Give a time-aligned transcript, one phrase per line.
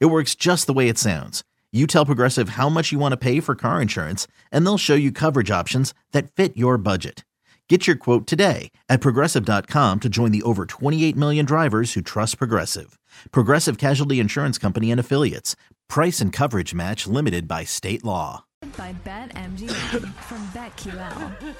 [0.00, 1.42] It works just the way it sounds.
[1.72, 4.94] You tell Progressive how much you want to pay for car insurance, and they'll show
[4.94, 7.24] you coverage options that fit your budget.
[7.68, 12.36] Get your quote today at progressive.com to join the over 28 million drivers who trust
[12.36, 12.98] Progressive.
[13.30, 15.56] Progressive Casualty Insurance Company and Affiliates.
[15.88, 18.44] Price and coverage match limited by state law.
[18.76, 21.54] By BetMGM from BetQL.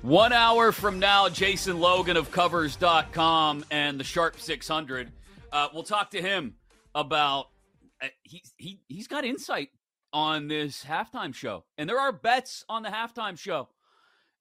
[0.00, 5.10] One hour from now, Jason Logan of Covers.com and the Sharp 600.
[5.54, 6.56] Uh, we'll talk to him
[6.96, 7.46] about
[8.02, 9.68] uh, he, he he's got insight
[10.12, 13.68] on this halftime show, and there are bets on the halftime show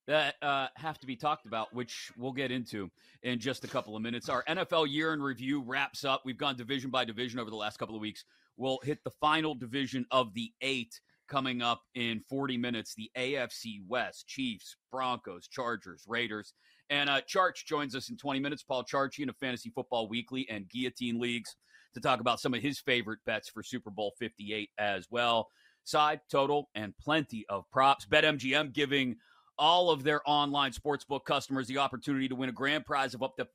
[0.08, 2.90] that uh, have to be talked about, which we'll get into
[3.22, 4.28] in just a couple of minutes.
[4.28, 6.24] Our NFL year in review wraps up.
[6.26, 8.26] We've gone division by division over the last couple of weeks.
[8.58, 13.82] We'll hit the final division of the eight coming up in 40 minutes the AFC
[13.88, 16.56] West, Chiefs, Broncos, Chargers, Raiders.
[16.94, 18.62] And uh, Charch joins us in 20 minutes.
[18.62, 21.56] Paul Charchian of Fantasy Football Weekly and Guillotine Leagues
[21.96, 25.48] to talk about some of his favorite bets for Super Bowl 58 as well.
[25.86, 28.06] Side, total, and plenty of props.
[28.06, 29.16] BetMGM giving
[29.58, 33.38] all of their online sportsbook customers the opportunity to win a grand prize of up
[33.38, 33.48] to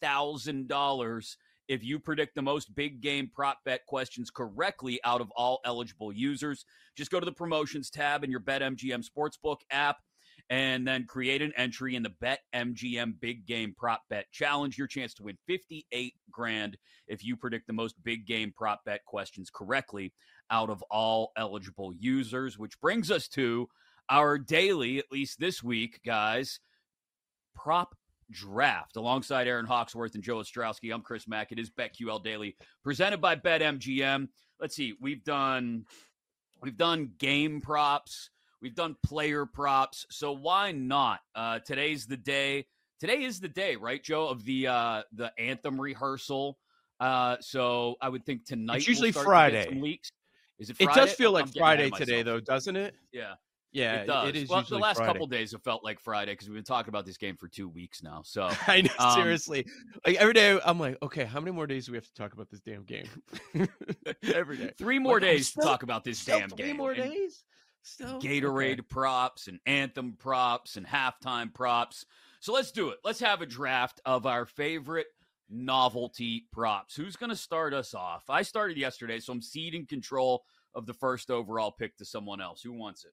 [0.00, 5.58] $58,000 if you predict the most big game prop bet questions correctly out of all
[5.64, 6.64] eligible users.
[6.96, 9.96] Just go to the promotions tab in your BetMGM Sportsbook app
[10.50, 14.76] and then create an entry in the Bet MGM Big Game Prop Bet Challenge.
[14.76, 19.04] Your chance to win 58 grand if you predict the most big game prop bet
[19.04, 20.12] questions correctly
[20.50, 23.68] out of all eligible users, which brings us to
[24.08, 26.60] our daily, at least this week, guys,
[27.54, 27.94] prop
[28.30, 30.92] draft alongside Erin Hawksworth and Joe Ostrowski.
[30.92, 31.52] I'm Chris Mack.
[31.52, 34.28] It is BetQL Daily, presented by BetMGM.
[34.60, 35.84] Let's see, we've done
[36.62, 38.30] we've done game props,
[38.62, 40.06] we've done player props.
[40.10, 41.20] So why not?
[41.34, 42.66] Uh, today's the day.
[43.00, 46.58] Today is the day, right, Joe, of the uh, the anthem rehearsal.
[47.00, 48.78] Uh, so I would think tonight.
[48.78, 49.68] It's usually we'll Friday.
[49.72, 50.10] Leaks.
[50.58, 50.76] Is it?
[50.80, 52.94] It does feel I'm like Friday today, though, doesn't it?
[53.12, 53.34] Yeah.
[53.70, 54.28] Yeah, it does.
[54.30, 55.12] it is well, the last Friday.
[55.12, 57.68] couple days have felt like Friday because we've been talking about this game for two
[57.68, 58.22] weeks now.
[58.24, 59.66] So I know, Um, seriously.
[60.06, 62.32] Like every day, I'm like, okay, how many more days do we have to talk
[62.32, 63.06] about this damn game?
[64.34, 64.70] every day.
[64.78, 66.76] three more Like, days still- to talk about this damn three game.
[66.78, 67.44] more And days.
[68.20, 68.82] Gatorade Okay.
[68.82, 72.04] props and anthem props and halftime props.
[72.40, 72.98] So let's do it.
[73.04, 75.08] Let's have a draft of our favorite
[75.48, 76.94] novelty props.
[76.94, 78.24] Who's going to start us off?
[78.28, 80.44] I started yesterday, so I'm ceding control
[80.74, 82.62] of the first overall pick to someone else.
[82.62, 83.12] Who wants it?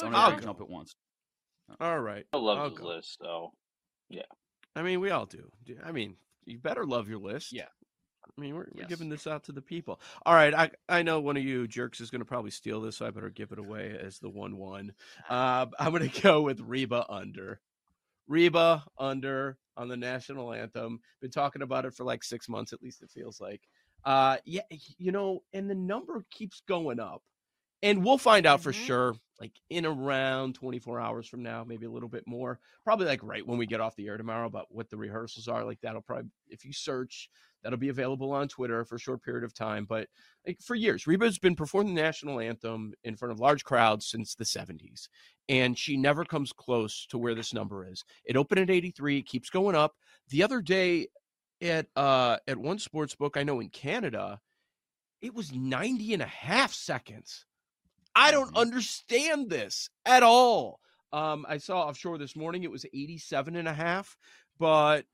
[0.00, 0.46] Don't I'll everyone go.
[0.46, 0.94] jump at once.
[1.80, 2.26] All right.
[2.32, 2.86] I love I'll the go.
[2.88, 3.52] list, though.
[4.08, 4.22] Yeah.
[4.74, 5.50] I mean, we all do.
[5.64, 7.52] Do- I mean, you better love your list.
[7.52, 7.66] Yeah.
[8.24, 10.00] I mean, we're, we're giving this out to the people.
[10.24, 10.54] All right.
[10.54, 13.10] I, I know one of you jerks is going to probably steal this, so I
[13.10, 14.92] better give it away as the 1 1.
[15.28, 17.60] Uh, I'm going to go with Reba under.
[18.28, 21.00] Reba under on the national anthem.
[21.20, 23.62] Been talking about it for like six months, at least it feels like.
[24.04, 24.62] Uh, yeah,
[24.98, 27.22] you know, and the number keeps going up.
[27.82, 28.74] And we'll find out for Mhm.
[28.74, 32.60] sure, like in around 24 hours from now, maybe a little bit more.
[32.84, 35.64] Probably like right when we get off the air tomorrow about what the rehearsals are.
[35.64, 37.30] Like that'll probably, if you search,
[37.62, 39.86] that'll be available on Twitter for a short period of time.
[39.86, 40.08] But
[40.46, 44.34] like for years, Reba's been performing the national anthem in front of large crowds since
[44.34, 45.08] the 70s.
[45.48, 48.04] And she never comes close to where this number is.
[48.24, 49.96] It opened at 83, it keeps going up.
[50.28, 51.08] The other day,
[51.62, 54.40] at uh at one sports book I know in Canada,
[55.20, 57.46] it was 90 and a half seconds.
[58.14, 58.60] I don't Mhm.
[58.60, 60.80] understand this at all.
[61.12, 64.16] Um, I saw offshore this morning it was 87 and a half,
[64.58, 65.06] but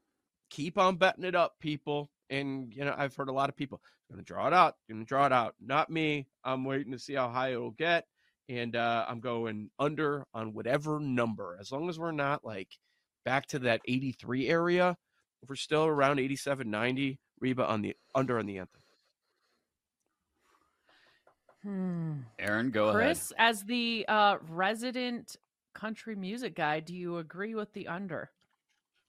[0.51, 2.11] keep on betting it up, people.
[2.31, 5.27] And you know, I've heard a lot of people gonna draw it out, gonna draw
[5.27, 5.55] it out.
[5.61, 6.29] Not me.
[6.45, 8.07] I'm waiting to see how high it'll get.
[8.49, 12.79] And uh, I'm going under on whatever number, as long as we're not like
[13.25, 14.97] back to that 83 area.
[15.43, 18.83] If we're still around 87, 90, Reba on the under on the anthem.
[21.67, 22.13] Hmm.
[22.39, 22.95] Erin, go ahead.
[22.95, 25.37] Chris, as the uh, resident
[25.75, 28.31] country music guy, do you agree with the under?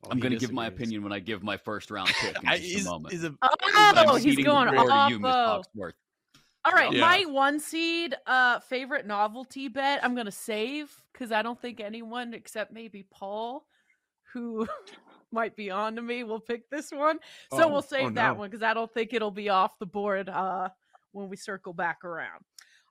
[0.01, 2.49] Well, I'm going to give my opinion when I give my first round pick in
[2.49, 3.13] just is- a moment.
[3.13, 3.49] is a- Oh,
[3.95, 5.09] I'm he's going off.
[5.09, 5.61] to you, Miss oh.
[6.65, 7.01] All right, Yeah.
[7.01, 12.33] my one seed uh favorite novelty bet I'm gonna save because I don't think anyone
[12.33, 13.65] except maybe Paul,
[14.33, 14.67] who
[15.31, 17.19] might be on to me, will pick this one.
[17.51, 19.85] So Oh, we'll save oh, that one because I don't think it'll be off the
[19.85, 20.69] board uh
[21.17, 22.43] when we circle back around.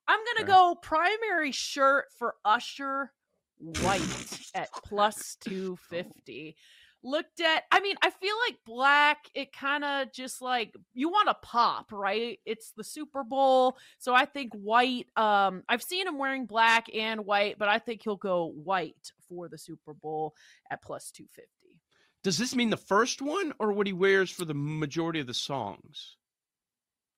[0.09, 0.53] I'm gonna Okay.
[0.53, 3.13] go primary shirt for Usher
[3.59, 4.01] White
[4.55, 6.57] at plus two fifty.
[7.03, 11.29] Looked at, I mean, I feel like black, it kind of just like you want
[11.29, 12.41] to pop, right?
[12.45, 13.77] It's the Super Bowl.
[13.99, 18.03] So I think white, um, I've seen him wearing black and white, but I think
[18.03, 20.35] he'll go white for the Super Bowl
[20.69, 21.49] at plus 250.
[22.25, 25.35] Does this mean the first one or what he wears for the majority of the
[25.35, 26.17] songs?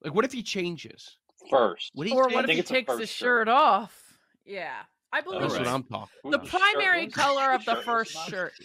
[0.02, 1.16] Like, what if he changes?
[1.50, 1.90] First.
[1.94, 2.34] What do Or think?
[2.34, 3.48] what if he takes his first shirt shirt.
[3.48, 4.00] off?
[4.44, 4.74] Yeah.
[5.12, 5.66] I believe That's Alright.
[5.66, 6.30] what I'm talking.
[6.30, 7.14] The the primary shirtless?
[7.14, 8.52] color of the Shirtless first shirt.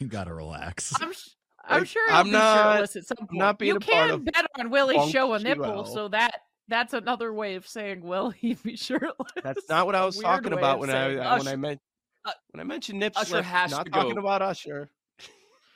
[0.00, 0.92] You gotta relax.
[1.00, 1.28] I'm, sh-
[1.64, 3.32] I'm Like, sure he'll I'm not- shirtless at some point.
[3.38, 6.08] not being you a part can of bet on will he show a nipple, so
[6.08, 6.32] that
[6.66, 9.30] that's another way of saying will he be shirtless.
[9.42, 11.80] That's not what I was talking about when I saying uh, when I meant
[12.24, 13.44] uh, when I mentioned nip Usher slip.
[13.44, 14.90] has not to talking go- about Usher.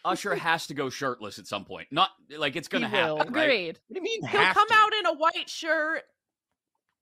[0.08, 1.88] Usher has to go shirtless at some point.
[1.90, 3.16] Not like it's going to He will.
[3.18, 3.44] happen, right?
[3.44, 3.78] Agreed.
[3.88, 4.26] What do you mean?
[4.28, 4.74] He'll have come to?
[4.74, 6.02] out in a white shirt.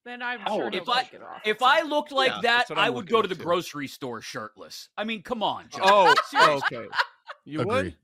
[0.04, 1.40] Then I'm How sure old If I take it off.
[1.44, 3.42] if I looked like Yeah, that, I would go to the too.
[3.42, 4.88] grocery store shirtless.
[4.96, 5.80] I mean, come on, Joe.
[5.82, 6.76] Oh, Seriously.
[6.78, 6.88] okay.
[7.44, 7.74] You Agree.
[7.74, 7.96] would?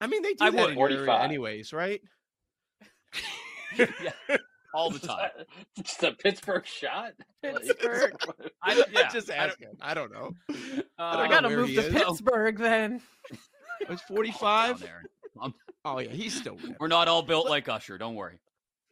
[0.00, 0.70] I mean, they do I that would.
[0.72, 1.24] in your area 45.
[1.24, 2.00] anyways, right?
[3.78, 3.86] yeah,
[4.74, 5.30] all the time.
[5.82, 7.12] Just a Pittsburgh shot.
[7.42, 8.16] Pittsburgh.
[8.62, 9.68] I, yeah, just I don't- asking.
[9.80, 10.32] I don't know.
[10.48, 10.54] uh,
[10.98, 11.92] I I don't know gotta move to is.
[11.92, 13.00] Pittsburgh then.
[13.88, 14.82] It's calm 45.
[14.82, 15.54] down,
[15.84, 16.78] Oh yeah, he's still ripped.
[16.80, 17.96] We're not all built like Usher.
[17.98, 18.38] Don't worry.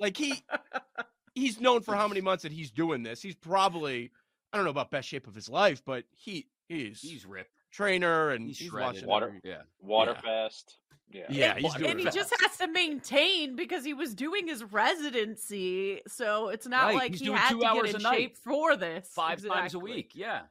[0.00, 0.42] like he
[1.34, 3.20] he's known for how many months that he's doing this.
[3.22, 4.10] He's probably
[4.52, 7.50] I don't know about best shape of his life, but he he's, He's ripped.
[7.70, 9.28] trainer and he's he's, watching Water.
[9.28, 9.62] every- Yeah.
[9.80, 10.78] Waterfast.
[11.10, 11.24] Yeah.
[11.30, 12.12] Yeah, and, he's doing and he it.
[12.14, 17.10] just has to maintain because he was doing his residency, so it's not Right, like
[17.12, 18.14] he's he had to get a in night.
[18.16, 19.08] shape for this.
[19.14, 20.12] Five times a week.
[20.14, 20.42] Yeah.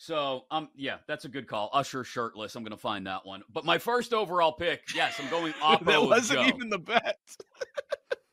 [0.00, 1.70] So um yeah, that's a good call.
[1.72, 2.54] Usher shirtless.
[2.54, 3.42] I'm gonna find that one.
[3.52, 6.46] But my first overall pick, yes, I'm going Oppo that wasn't Joe.
[6.46, 7.18] even the bet.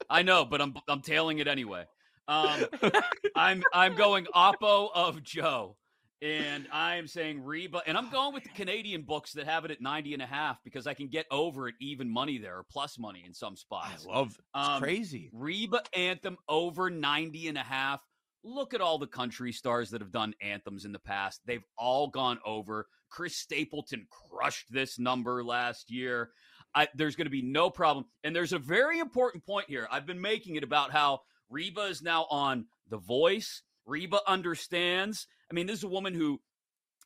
[0.10, 1.86] I know, but I'm I'm tailing it anyway.
[2.28, 2.66] Um,
[3.36, 5.76] I'm I'm going Oppo of Joe,
[6.22, 9.82] and I'm saying Reba, and I'm going with the Canadian books that have it at
[9.82, 13.00] 90 and a half because I can get over it even money there or plus
[13.00, 14.06] money in some I spots.
[14.06, 15.32] love it's Um, crazy.
[15.34, 18.02] Reba anthem over 90 and a half.
[18.48, 21.42] Look at all the country stars that have done anthems in the past.
[21.48, 22.86] They've all gone over.
[23.10, 26.30] Chris Stapleton crushed this number last year.
[26.76, 28.06] I, there's going to be no problem.
[28.24, 29.88] And there's a very important point here.
[29.92, 33.64] I've been making it about how Reba is now on The Voice.
[33.88, 35.26] Reba understands.
[35.50, 36.40] I mean, this is a woman who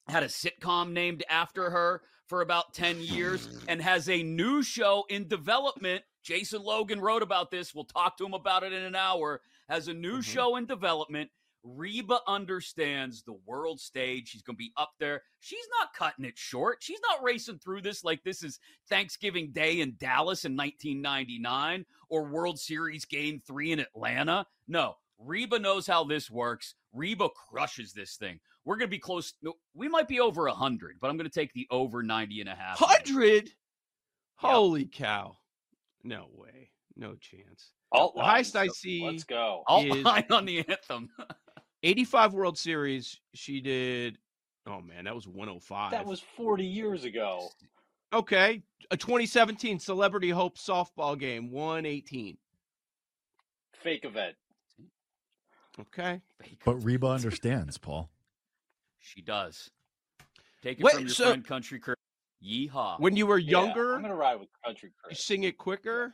[0.09, 5.05] had a sitcom named after her for about 10 years and has a new show
[5.09, 6.03] in development.
[6.21, 7.73] Jason Logan wrote about this.
[7.73, 9.41] We'll talk to him about it in an hour.
[9.69, 10.23] Has a new Mhm.
[10.25, 11.31] show in development.
[11.63, 14.29] Reba understands the world stage.
[14.29, 15.23] She's going to be up there.
[15.39, 16.81] She's not cutting it short.
[16.81, 22.23] She's not racing through this like this is Thanksgiving Day in Dallas in 1999 or
[22.29, 24.47] World Series Game 3 in Atlanta.
[24.67, 26.75] No, Reba knows how this works.
[26.93, 28.39] Reba crushes this thing.
[28.63, 29.33] We're going to be close.
[29.73, 32.55] We might be over 100, but I'm going to take the over 90 and a
[32.55, 32.79] half.
[32.79, 33.53] Hundred.
[34.35, 35.37] Holy cow!
[36.03, 36.71] No way.
[36.95, 37.73] No chance.
[37.91, 39.63] Alt The highest I see Let's go.
[39.67, 41.09] All is- line on the anthem.
[41.83, 43.19] 85 World Series.
[43.33, 44.17] She did.
[44.67, 45.91] Oh man, that was 105.
[45.91, 47.49] That oh was 40 years ago.
[48.13, 48.61] okay.
[48.91, 52.37] A 2017 Celebrity Hope softball game, 118.
[53.73, 54.35] Fake event.
[55.79, 56.21] Okay.
[56.65, 58.09] But Reba understands, Paul.
[58.99, 59.69] She does.
[60.61, 61.97] Take it Wait, from your so- friend Country Kurt.
[62.43, 62.99] Yeehaw.
[62.99, 66.13] When you were Yeah, younger, I'm gonna ride with Country you sing it quicker.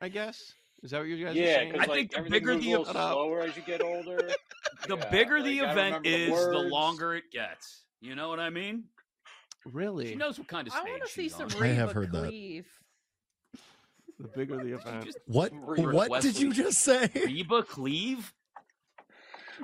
[0.00, 0.52] I guess.
[0.82, 1.72] Is that what you guys are Yeah, saying?
[1.72, 4.18] because I like think the bigger the a slower as you get older.
[4.88, 7.84] the Yeah, bigger like, the event remember the is, the longer it gets.
[8.00, 8.84] You know what I mean?
[9.64, 10.08] Really?
[10.10, 11.62] She knows what kind of I want to see she's some on.
[11.62, 12.28] I have heard that.
[12.28, 12.66] cleave.
[14.20, 15.04] The bigger the event.
[15.04, 15.50] Just What?
[15.66, 17.10] Reba What did you just say?
[17.14, 18.32] Reba Cleave?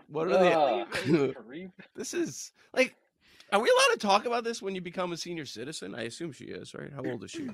[0.09, 0.55] What are the?
[0.55, 0.85] Ah,
[1.49, 2.95] Reeb- this is like.
[3.53, 5.93] Are we allowed to talk about this when you become a senior citizen?
[5.95, 6.93] I assume she is, right?
[6.95, 7.51] How old is she?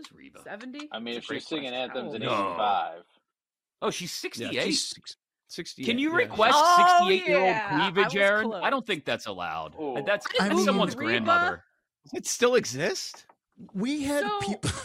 [0.00, 0.42] How old is Reba?
[0.42, 0.88] 70?
[0.92, 2.30] I mean, That's if she's singing anthems in No.
[2.32, 3.02] '85,
[3.82, 4.52] Oh, she's 68.
[4.52, 5.16] Yeah, she's six-
[5.48, 5.86] 68.
[5.86, 6.16] Can you yeah.
[6.16, 8.52] request Oh, 68 year old yeah, I cleavage, was Erin?
[8.54, 9.74] I don't think that's allowed.
[9.80, 10.02] Ooh.
[10.06, 11.06] That's, I that's mean- someone's Reba?
[11.10, 11.64] grandmother.
[12.04, 13.26] Does it still exist?
[13.74, 14.70] We had So- people.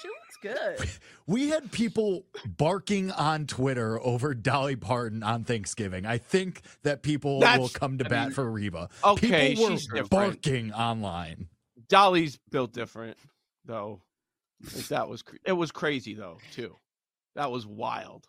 [0.00, 0.90] She looks good.
[1.28, 6.04] We had people barking on Twitter over Dolly Parton on Thanksgiving.
[6.06, 8.88] I think that people will come to I bat mean, for Reba.
[9.04, 10.10] okay, people were she's different.
[10.10, 11.46] barking online.
[11.88, 13.16] Dolly's built different,
[13.64, 14.02] though.
[14.74, 16.76] Like, that was cr- it was crazy though too.
[17.34, 18.26] That was wild.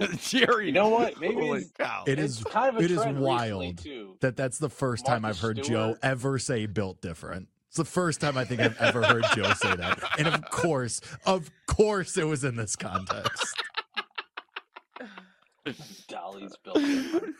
[0.18, 1.20] Jerry, You know what?
[1.20, 2.04] Maybe holy it's- cow.
[2.06, 4.16] It it's kind of a it is wild too.
[4.20, 7.48] that that's the first time I've heard Joe ever say built different.
[7.68, 10.00] It's the first time I think I've ever heard Joe say that.
[10.18, 13.54] And of course, of course it was in this context.
[16.08, 16.76] Dolly's built.
[16.78, 17.36] different.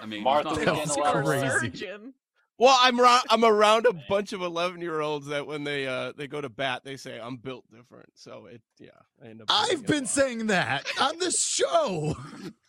[0.00, 1.48] I mean, Martha there's That not- was crazy.
[1.76, 2.14] surgeon.
[2.58, 6.12] Well, I'm ra- I'm around a bunch of 11 year olds that when they uh
[6.16, 8.10] they go to bat, they say I'm built different.
[8.14, 8.90] So it yeah,
[9.22, 9.48] I end up.
[9.50, 12.16] I've been saying that on this show.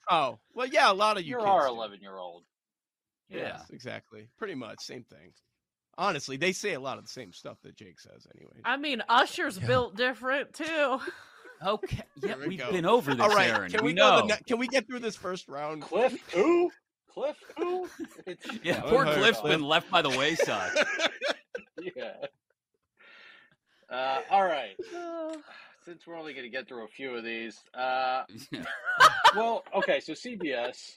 [0.09, 1.29] Oh well, yeah, a lot of you.
[1.29, 1.73] You're kids our do.
[1.75, 2.43] 11 year old.
[3.29, 4.27] Yes, exactly.
[4.37, 5.31] Pretty much same thing.
[5.97, 8.51] Honestly, they say a lot of the same stuff that Jake says, anyway.
[8.65, 9.65] I mean, Usher's Yeah.
[9.65, 10.99] built different too.
[11.65, 12.01] Okay.
[12.21, 12.71] Yeah, we we've go.
[12.73, 13.71] been over this, All right, Erin.
[13.71, 14.21] can we, we, know.
[14.21, 14.27] go?
[14.27, 15.81] The ne- can we get through this first round?
[15.83, 16.69] Cliff, who?
[17.13, 17.87] Cliff, who?
[18.25, 19.51] It's, yeah, poor hey, Cliff's Cliff.
[19.53, 20.71] been left by the wayside.
[21.95, 22.13] yeah.
[23.89, 24.75] Uh, all right.
[25.85, 28.23] Since we're only going to get through a few of these, uh,
[29.35, 29.99] well, okay.
[29.99, 30.93] So CBS,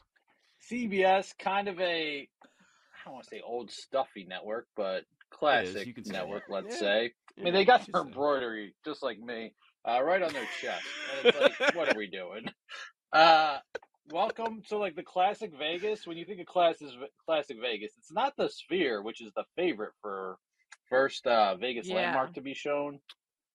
[0.71, 5.93] CBS, kind of a, I don't want to say old stuffy network, but classic you
[5.93, 6.53] can say network, that.
[6.55, 6.79] let's Yeah.
[6.81, 7.13] say.
[7.37, 8.07] I mean, Yeah, they got she their said.
[8.07, 9.53] embroidery just like me,
[9.85, 10.85] uh, right on their chest.
[11.19, 12.47] And it's like, what are we doing?
[13.13, 13.59] Uh,
[14.11, 16.07] welcome to like the classic Vegas.
[16.07, 16.89] When you think of classic
[17.25, 20.37] classic Vegas, it's not the Sphere, which is the favorite for
[20.89, 21.97] first uh, Vegas Yeah.
[21.97, 23.01] landmark to be shown.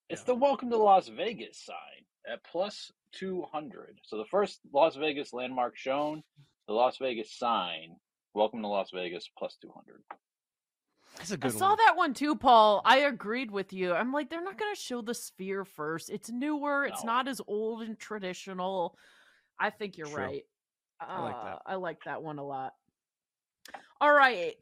[0.08, 3.98] It's the Welcome to Las Vegas sign at plus two hundred.
[4.04, 6.22] So the first Las Vegas landmark shown,
[6.68, 7.96] the Las Vegas sign.
[8.34, 10.02] Welcome to Las Vegas plus two hundred.
[11.16, 11.78] That's a I good I saw one.
[11.78, 12.82] that one too, Paul.
[12.84, 13.92] I agreed with you.
[13.92, 16.08] I'm like, they're not going to show the sphere first.
[16.10, 16.84] It's newer.
[16.86, 17.12] It's No.
[17.12, 18.96] not as old and traditional.
[19.58, 20.16] I think you're True.
[20.16, 20.42] right.
[21.00, 21.58] Uh, I like that.
[21.66, 22.72] I like that one a lot.
[24.00, 24.56] All right.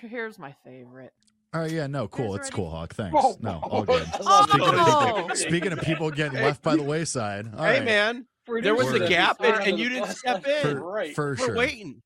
[0.00, 1.12] Here's my favorite.
[1.52, 2.34] All right, yeah, no, cool.
[2.34, 2.94] It's cool, Hawk.
[2.94, 3.16] Thanks.
[3.16, 4.04] Oh, No, all good.
[4.12, 5.14] I love Speaking of, Oh.
[5.22, 8.26] people, speaking of people getting left by the wayside, all hey right, man,
[8.62, 10.62] There was a gap and, and- and you didn't step in.
[10.62, 11.14] for, right.
[11.14, 11.56] for we're sure.
[11.56, 12.02] waiting.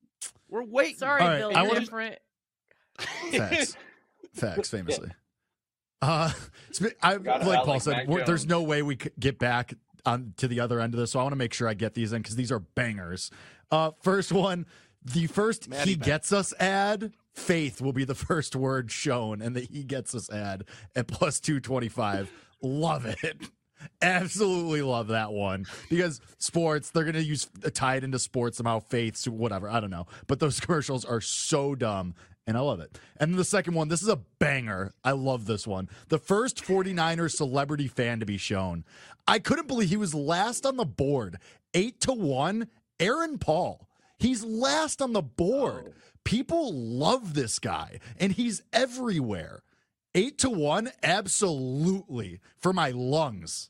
[0.49, 0.97] We're waiting.
[0.97, 1.57] Sorry, All right, Bill.
[1.57, 2.15] I wanna- different.
[3.31, 3.77] Facts.
[4.33, 5.09] Facts, famously.
[6.01, 6.31] Uh,
[6.71, 9.73] sp- I like Paul like, said, there's no way we could get back
[10.05, 11.93] on to the other end of this, so I want to make sure I get
[11.93, 13.31] these in because these are bangers.
[13.71, 14.65] Uh, first one,
[15.03, 17.13] the first Maddie he gets us ad.
[17.33, 20.65] Faith will be the first word shown, and the he gets us ad
[20.95, 22.31] at plus two twenty five.
[22.61, 23.37] Love it.
[24.01, 28.79] Absolutely love that one because sports, they're going to use tie it into sports somehow,
[28.79, 29.69] faith, whatever.
[29.69, 30.07] I don't know.
[30.27, 32.13] But those commercials are so dumb
[32.49, 32.97] and I love it.
[33.17, 34.91] And the second one, this is a banger.
[35.03, 35.87] I love this one.
[36.07, 38.85] The first 49ers celebrity fan to be shown.
[39.27, 41.37] I couldn't believe he was last on the board,
[41.75, 42.67] eight to one.
[42.99, 43.87] Aaron Paul.
[44.17, 45.85] He's last on the board.
[45.89, 45.93] Oh.
[46.23, 49.61] People love this guy, and he's everywhere.
[50.15, 53.69] Eight to one, absolutely for my lungs.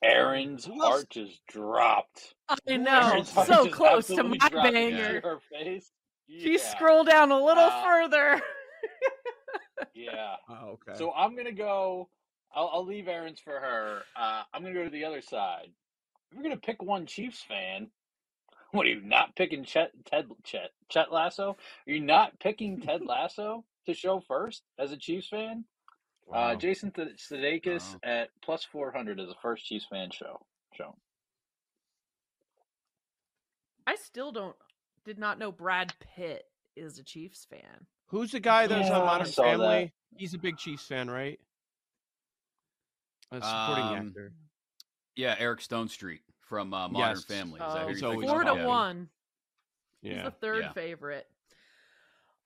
[0.00, 2.34] Erin's Who else- heart just dropped.
[2.68, 3.10] I know.
[3.14, 4.52] Erin's So close to my dropped.
[4.52, 5.20] Did you see banger.
[5.22, 5.90] Her face.
[6.26, 8.42] You scroll down a little Uh, further.
[9.92, 10.36] Yeah.
[10.48, 10.96] Oh, okay.
[10.98, 12.08] So I'm gonna go.
[12.54, 14.02] I'll, I'll leave Aaron's for her.
[14.16, 15.70] Uh, I'm gonna go to the other side.
[16.30, 17.88] If you're gonna pick one Chiefs fan,
[18.72, 19.64] what are you not picking?
[19.64, 21.56] Chet, Ted, Chet, Chet Lasso?
[21.86, 25.64] Are you not picking Ted Lasso to show first as a Chiefs fan?
[26.32, 28.00] Uh, Jason Th- Sudeikis Wow.
[28.04, 30.40] at plus 400 as a first Chiefs fan show.
[30.74, 30.94] Shown.
[33.86, 34.56] I still don't
[35.04, 36.46] did not know Brad Pitt
[36.76, 37.86] is a Chiefs fan.
[38.06, 39.92] Who's the guy that was Yeah, on Modern saw Family?
[40.16, 41.38] He's a big Chiefs fan, right?
[43.32, 44.32] A supporting Um, actor.
[45.16, 47.24] Yeah, Eric Stonestreet from uh, Modern Yes.
[47.24, 47.60] Family.
[47.60, 48.58] Is Oh, that He's you're always thinking Four to of?
[48.58, 48.66] top.
[48.66, 49.08] one.
[50.02, 50.24] He's Yeah.
[50.24, 50.72] the third Yeah.
[50.72, 51.26] favorite.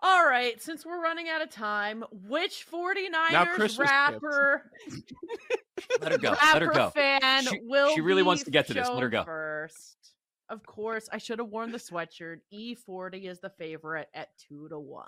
[0.00, 4.70] All right, since we're running out of time, which 49ers rapper
[6.00, 6.36] Let her go.
[6.40, 6.90] Let her go.
[6.90, 8.88] fan She- will she really wants to get to this.
[8.88, 9.24] Let her go.
[9.24, 9.96] First.
[10.50, 12.40] Of course, I should have worn the sweatshirt.
[12.52, 15.04] E40 is the favorite at 2 to 1.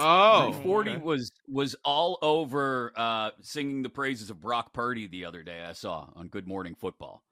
[0.00, 1.02] Oh, Rick Forty okay.
[1.02, 5.64] was was all over uh, singing the praises of Brock Purdy the other day.
[5.64, 7.24] I saw on Good Morning Football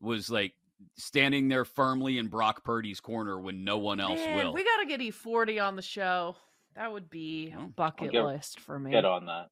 [0.00, 0.54] was like
[0.96, 4.54] standing there firmly in Brock Purdy's corner when no one else Man, will.
[4.54, 6.34] we got to get E40 on the show.
[6.76, 8.90] That would be a bucket get- list for me.
[8.92, 9.50] Get on that.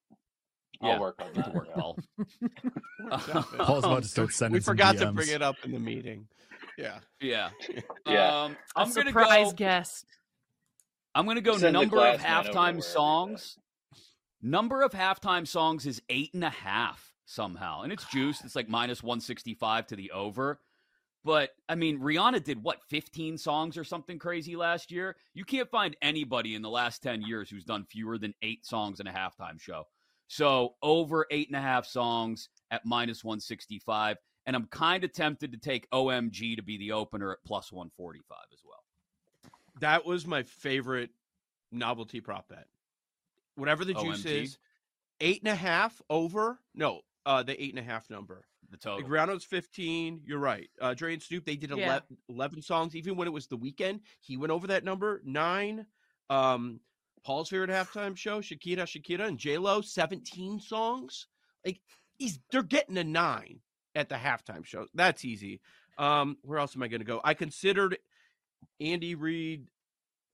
[0.81, 0.99] I'll Yeah.
[0.99, 1.53] work on that.
[1.53, 1.73] work.
[1.75, 1.97] Paul.
[2.17, 3.65] Works out, man.
[3.65, 6.27] Paul's about to start sending we some forgot to bring it up in the meeting.
[6.77, 6.99] Yeah.
[7.21, 7.49] Yeah.
[8.05, 8.43] Yeah.
[8.43, 9.55] Um, A I'm gonna surprise go.
[9.57, 10.05] guest.
[11.15, 13.57] I'm gonna go Send number of glass man over to wherever halftime songs.
[14.41, 18.43] Number of halftime songs is eight and a half somehow, and it's juiced.
[18.43, 20.59] It's like minus one sixty five to the over.
[21.23, 25.15] But I mean, Rihanna did what, 15 songs or something crazy last year?
[25.33, 28.99] You can't find anybody in the last 10 years who's done fewer than eight songs
[28.99, 29.85] in a halftime show.
[30.27, 34.17] So over eight and a half songs at minus 165.
[34.45, 38.37] And I'm kind of tempted to take OMG to be the opener at plus 145
[38.51, 38.83] as well.
[39.79, 41.11] That was my favorite
[41.71, 42.67] novelty prop bet.
[43.55, 44.43] Whatever the juice OMG?
[44.43, 44.57] is,
[45.21, 46.59] eight and a half over.
[46.75, 48.45] No, uh, the eight and a half number.
[48.69, 49.07] The total.
[49.07, 50.21] Like Rihanna's 15.
[50.25, 50.69] You're right.
[50.81, 52.17] Uh, Dre and Snoop, they did 11, Yeah.
[52.35, 52.95] 11 songs.
[52.95, 55.21] Even when it was the Weeknd, he went over that number.
[55.23, 55.85] Nine.
[56.29, 56.79] Um,
[57.23, 61.27] Paul's favorite halftime show, Shakira, Shakira, and J Lo, 17 songs.
[61.65, 61.79] Like
[62.17, 63.59] he's they're getting a nine
[63.95, 64.87] at the halftime show.
[64.93, 65.61] That's easy.
[65.97, 67.21] Um, where else am I going to go?
[67.23, 67.97] I considered
[68.79, 69.67] Andy Reid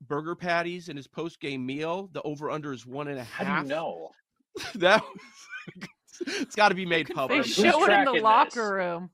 [0.07, 2.09] burger patties in his post game meal.
[2.13, 3.39] The over under is one and a half.
[3.41, 4.09] and a How do you know?
[4.75, 5.87] that was,
[6.41, 7.39] it's got to be made They public.
[7.45, 8.71] Who's show it in the locker this?
[8.71, 9.09] room.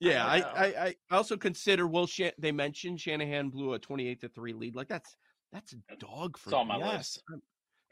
[0.00, 0.64] Yeah, I I.
[0.64, 4.54] I, I also consider Well, Shan- they mentioned Shanahan blew a twenty eight to three
[4.54, 4.74] lead.
[4.74, 5.14] Like that's
[5.52, 6.96] that's a dog for It's on my Yes.
[6.96, 7.22] list.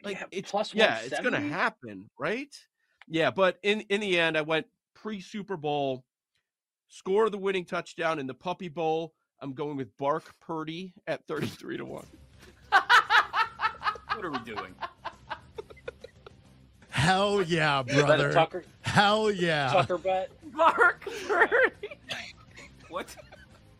[0.04, 2.54] Like Yeah, it's plus yeah, it's gonna happen, right?
[3.08, 4.66] Yeah, but in in the end, I went
[5.02, 6.04] pre Super Bowl,
[6.88, 9.14] score the winning touchdown in the Puppy Bowl.
[9.40, 12.06] I'm going with Bark Purdy at thirty three to one.
[12.70, 14.74] What are we doing?
[16.90, 18.32] Hell yeah, Is that a brother.
[18.32, 19.70] Tucker Hell yeah.
[19.72, 20.30] Tucker bet?
[20.52, 21.96] Mark Purdy.
[22.88, 23.14] What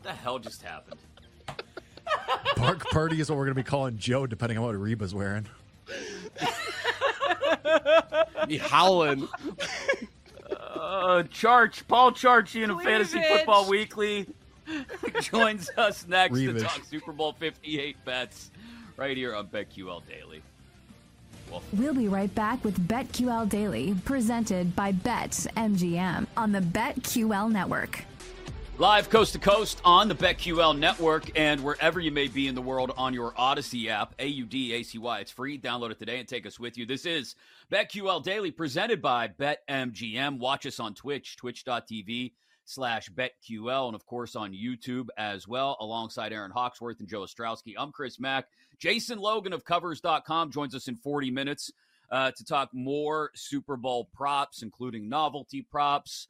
[0.05, 1.01] the hell just happened?
[2.57, 5.47] Bark Purdy is what we're going to be calling Joe, depending on what Reba's wearing.
[8.47, 9.27] Be howling.
[10.99, 13.37] Uh, Charch, Paul Charchian of Fantasy Cleavage.
[13.39, 14.27] Football Weekly
[15.23, 16.59] joins us next Reavage.
[16.59, 18.51] to talk Super Bowl 58 bets
[18.97, 20.43] right here on BetQL Daily.
[21.51, 28.05] Well, We'll be right back with BetQL Daily, presented by BetMGM on the BetQL network.
[28.79, 32.63] Live coast to coast on the BetQL network and wherever you may be in the
[32.63, 35.19] world on your Audacy app, A U D A C Y.
[35.19, 35.59] It's free.
[35.59, 36.87] Download it today and take us with you.
[36.87, 37.35] This is
[37.73, 40.39] BetQL Daily presented by BetMGM.
[40.39, 42.35] Watch us on Twitch, twitch.tv
[42.67, 47.75] slash BetQL, and of course on YouTube as well, alongside Erin Hawksworth and Joe Ostrowski.
[47.77, 48.45] I'm Chris Mack.
[48.79, 51.73] Jason Logan of Covers.com joins us in 40 minutes
[52.13, 56.29] uh, to talk more Super Bowl props, including novelty props.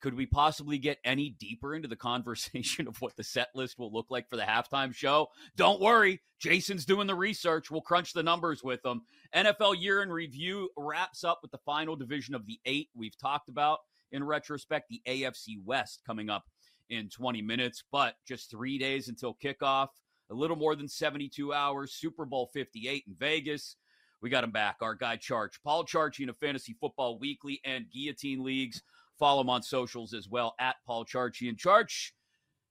[0.00, 3.92] Could we possibly get any deeper into the conversation of what the set list will
[3.92, 5.28] look like for the halftime show?
[5.56, 7.70] Don't worry, Jason's doing the research.
[7.70, 9.02] We'll crunch the numbers with him.
[9.34, 13.48] NFL year in review wraps up with the final division of the eight we've talked
[13.48, 13.78] about
[14.12, 16.44] in retrospect, the AFC West coming up
[16.90, 19.88] in 20 minutes, but just three days until kickoff,
[20.30, 23.76] a little more than 72 hours, Super Bowl 58 in Vegas.
[24.22, 28.42] We got him back, our guy Charch, Paul Charchian of Fantasy Football Weekly and Guillotine
[28.42, 28.82] Leagues.
[29.18, 31.56] Follow him on socials as well at Paul Charchian.
[31.56, 32.10] Charch,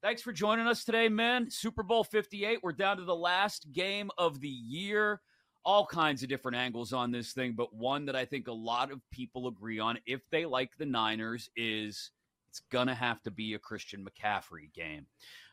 [0.01, 1.49] thanks for joining us today, man.
[1.49, 2.59] Super Bowl 58.
[2.61, 5.21] We're down to the last game of the year.
[5.63, 8.91] All kinds of different angles on this thing, but one that I think a lot
[8.91, 12.11] of people agree on, if they like the Niners, is
[12.47, 15.07] it's going to have to be a Christian McCaffrey game.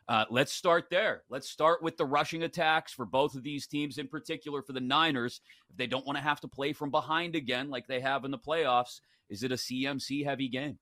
[0.07, 1.23] Uh, let's start there.
[1.29, 4.81] Let's start with the rushing attacks for both of these teams, in particular for the
[4.81, 5.41] Niners.
[5.69, 8.31] If they don't want to have to play from behind again like they have in
[8.31, 10.79] the playoffs, is it a CMC heavy game?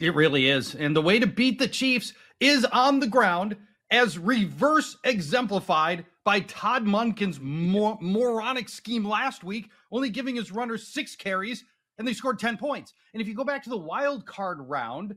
[0.00, 0.74] It really is.
[0.74, 3.56] And the way to beat the Chiefs is on the ground,
[3.90, 10.86] as reverse exemplified by Todd Monken's mor- moronic scheme last week, only giving his runners
[10.86, 11.64] six carries
[11.98, 12.94] and they scored 10 points.
[13.12, 15.16] And if you go back to the wild card round,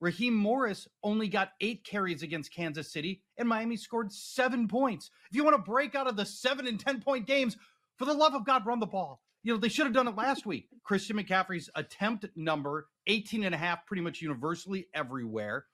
[0.00, 5.10] Raheem Mostert only got eight carries against Kansas City, and Miami scored seven points.
[5.30, 7.56] If you want to break out of the seven and 10 point games,
[7.98, 9.20] for the love of God, run the ball.
[9.42, 10.68] You know, they should have done it last week.
[10.84, 15.64] Christian McCaffrey's attempt number 18 and a half, pretty much universally everywhere.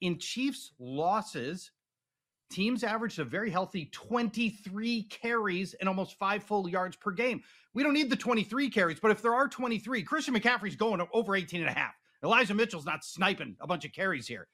[0.00, 1.70] In Chiefs losses,
[2.50, 7.42] teams averaged a very healthy 23 carries and almost five full yards per game.
[7.74, 11.36] We don't need the 23 carries, but if there are 23, Christian McCaffrey's going over
[11.36, 11.92] 18 and a half.
[12.24, 14.48] Elijah Mitchell's not sniping a bunch of carries here.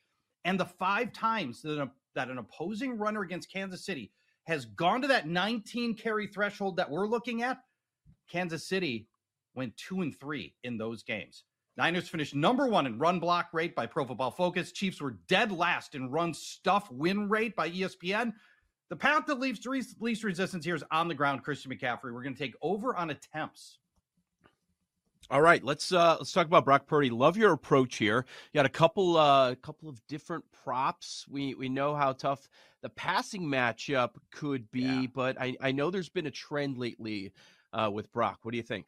[0.44, 4.12] And the five times that, a, that an opposing runner against Kansas City
[4.44, 7.58] has gone to that 19 carry threshold that we're looking at,
[8.30, 9.08] Kansas City
[9.54, 11.44] went two and three in those games.
[11.76, 14.72] Niners finished number one in run block rate by Pro Football Focus.
[14.72, 18.32] Chiefs were dead last in run stuff win rate by ESPN.
[18.88, 19.66] The path that leaves
[20.00, 21.42] least resistance here is on the ground.
[21.42, 22.14] Christian McCaffrey.
[22.14, 23.78] We're going to take over on attempts.
[25.28, 27.10] All right, let's uh let's talk about Brock Purdy.
[27.10, 28.24] Love your approach here.
[28.52, 31.26] You got a couple uh couple of different props.
[31.28, 32.48] We we know how tough
[32.80, 35.06] the passing matchup could be, yeah.
[35.12, 37.32] but I I know there's been a trend lately
[37.72, 38.38] uh with Brock.
[38.42, 38.86] What do you think?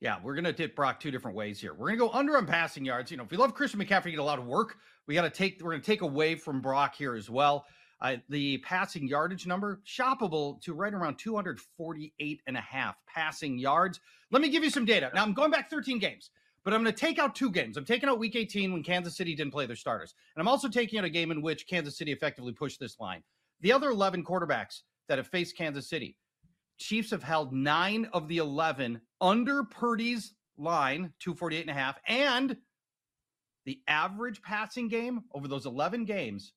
[0.00, 1.74] Yeah, we're gonna dip Brock two different ways here.
[1.74, 3.10] We're gonna go under on passing yards.
[3.10, 5.30] You know, if we love Christian McCaffrey get a lot of work, we got to
[5.30, 7.66] take we're gonna take away from Brock here as well.
[8.00, 14.00] Uh, the passing yardage number shoppable to right around 248 and a half passing yards.
[14.30, 15.10] Let me give you some data.
[15.14, 16.30] Now I'm going back 13 games,
[16.62, 17.78] but I'm going to take out two games.
[17.78, 20.14] I'm taking out week 18 when Kansas City didn't play their starters.
[20.34, 23.22] And I'm also taking out a game in which Kansas City effectively pushed this line.
[23.62, 26.18] The other 11 quarterbacks that have faced Kansas City,
[26.78, 32.56] Chiefs have held nine of the 11 under Purdy's line, 248 and a half, and
[33.64, 36.52] the average passing game over those 11 games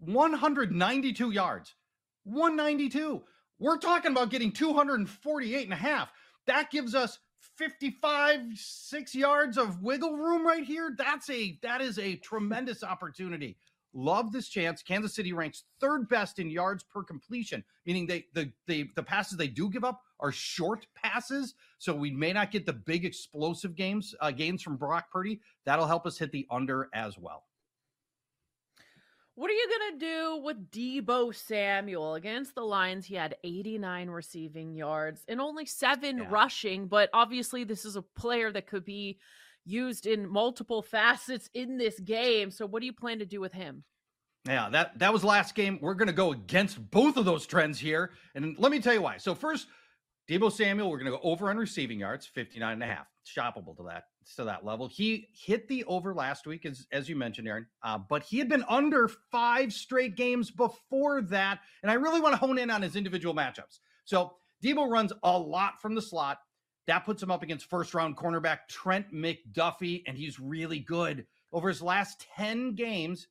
[0.00, 1.74] 192 yards.
[2.24, 3.22] 192.
[3.58, 6.10] We're talking about getting 248 and a half.
[6.46, 7.18] That gives us
[7.56, 10.94] 55 6 yards of wiggle room right here.
[10.96, 13.56] That's a that is a tremendous opportunity.
[13.94, 14.82] Love this chance.
[14.82, 19.38] Kansas City ranks third best in yards per completion, meaning they the the the passes
[19.38, 21.54] they do give up are short passes.
[21.78, 25.40] So we may not get the big explosive games uh, gains from Brock Purdy.
[25.64, 27.44] That'll help us hit the under as well.
[29.38, 33.06] What are you to do with Deebo Samuel against the Lions?
[33.06, 36.26] He had 89 receiving yards and only seven yeah.
[36.28, 39.18] rushing, but obviously, this is a player that could be
[39.68, 42.50] used in multiple facets in this game.
[42.50, 43.84] So, what do you plan to do with him?
[44.46, 45.78] Yeah, that that was last game.
[45.80, 48.12] We're going to go against both of those trends here.
[48.34, 49.18] And let me tell you why.
[49.18, 49.66] So, first,
[50.28, 53.06] Deebo Samuel, we're going to go over on receiving yards, 59 and a half.
[53.26, 54.04] Shoppable to that
[54.36, 54.88] to that level.
[54.88, 57.66] He hit the over last week, as as you mentioned, Erin.
[57.82, 62.34] Uh, but he had been under five straight games before that, and I really want
[62.34, 63.80] to hone in on his individual matchups.
[64.04, 66.38] So Deebo runs a lot from the slot.
[66.88, 71.26] That puts him up against first round cornerback Trent McDuffie, and he's really good.
[71.52, 73.28] Over his last 10 games,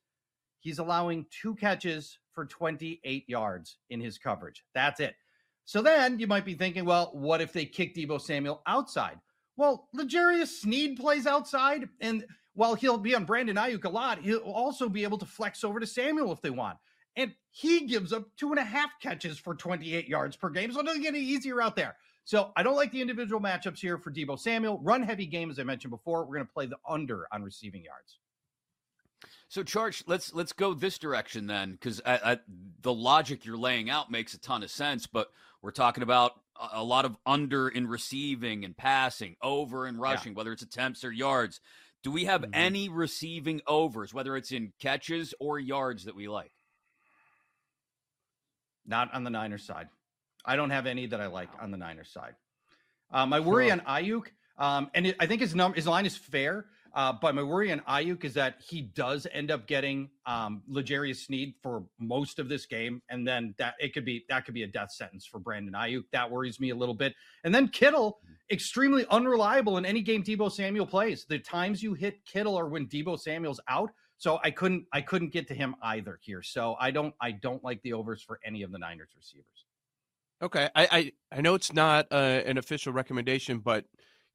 [0.60, 4.64] he's allowing two catches for 28 yards in his coverage.
[4.74, 5.16] That's it.
[5.64, 9.18] So then you might be thinking, well, what if they kick Deebo Samuel outside?
[9.56, 14.38] Well, L'Jarius Sneed plays outside, and while he'll be on Brandon Aiyuk a lot, he'll
[14.38, 16.78] also be able to flex over to Samuel if they want.
[17.16, 20.70] And he gives up two and a half catches for 28 yards per game.
[20.70, 21.96] So it doesn't get any easier out there.
[22.28, 24.78] So I don't like the individual matchups here for Deebo Samuel.
[24.82, 26.26] Run heavy game, as I mentioned before.
[26.26, 28.18] We're going to play the under on receiving yards.
[29.48, 34.34] So, Charch, let's let's go this direction then, because the logic you're laying out makes
[34.34, 35.06] a ton of sense.
[35.06, 35.30] But
[35.62, 40.32] we're talking about a, a lot of under in receiving and passing, over in rushing,
[40.32, 40.36] yeah.
[40.36, 41.62] whether it's attempts or yards.
[42.02, 42.50] Do we have mm-hmm.
[42.52, 46.52] any receiving overs, whether it's in catches or yards, that we like?
[48.84, 49.88] Not on the Niners side.
[50.48, 52.34] I don't have any that I like on the Niners side.
[53.10, 56.16] Um, my worry on Aiyuk, um, and it, I think his number, his line is
[56.16, 56.66] fair.
[56.94, 61.26] Uh, but my worry on Aiyuk is that he does end up getting um, L'Jarius
[61.26, 64.62] Sneed for most of this game, and then that it could be that could be
[64.62, 66.04] a death sentence for Brandon Aiyuk.
[66.12, 67.14] That worries me a little bit.
[67.44, 68.18] And then Kittle,
[68.50, 71.26] extremely unreliable in any game Deebo Samuel plays.
[71.28, 73.90] The times you hit Kittle are when Deebo Samuel's out.
[74.16, 76.42] So I couldn't I couldn't get to him either here.
[76.42, 79.67] So I don't I don't like the overs for any of the Niners receivers.
[80.40, 83.84] Okay, I I, I know it's not uh, an official recommendation, but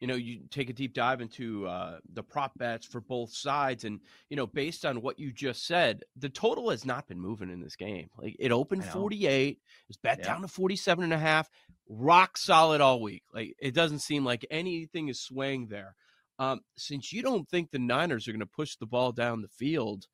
[0.03, 3.85] you know, you take a deep dive into uh, the prop bets for both sides,
[3.85, 7.49] and you know, based on what you just said, the total has not been moving
[7.49, 8.09] in this game.
[8.17, 10.25] Like it opened 48, it's bet yeah.
[10.25, 11.49] down to 47 and a half,
[11.87, 13.23] rock solid all week.
[13.33, 15.95] Like it doesn't seem like anything is swaying there.
[16.37, 19.47] Um, since you don't think the Niners are going to push the ball down the
[19.47, 20.07] field,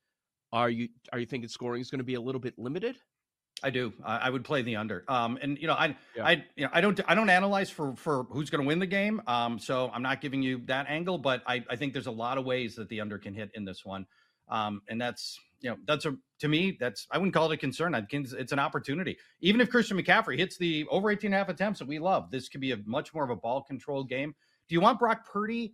[0.52, 2.97] are you are you thinking scoring is going to be a little bit limited?
[3.63, 3.93] I do.
[4.04, 5.04] I, I, would play the under.
[5.08, 6.26] Um, and you know, I, yeah.
[6.26, 8.88] I, you know, I don't, I don't analyze for for who's going to win the
[8.88, 9.22] game.
[9.28, 12.38] Um, so I'm not giving you that angle, but I, I think there's a lot
[12.38, 14.06] of ways that the under can hit in this one.
[14.50, 17.58] Um, and that's, you know, that's a to me, that's I wouldn't call it a
[17.58, 17.93] concern.
[17.93, 19.17] I think it's an opportunity.
[19.41, 22.32] Even if Christian McCaffrey hits the over 18 and a half attempts that we love,
[22.32, 24.34] this could be a much more of a ball control game.
[24.67, 25.74] Do you want Brock Purdy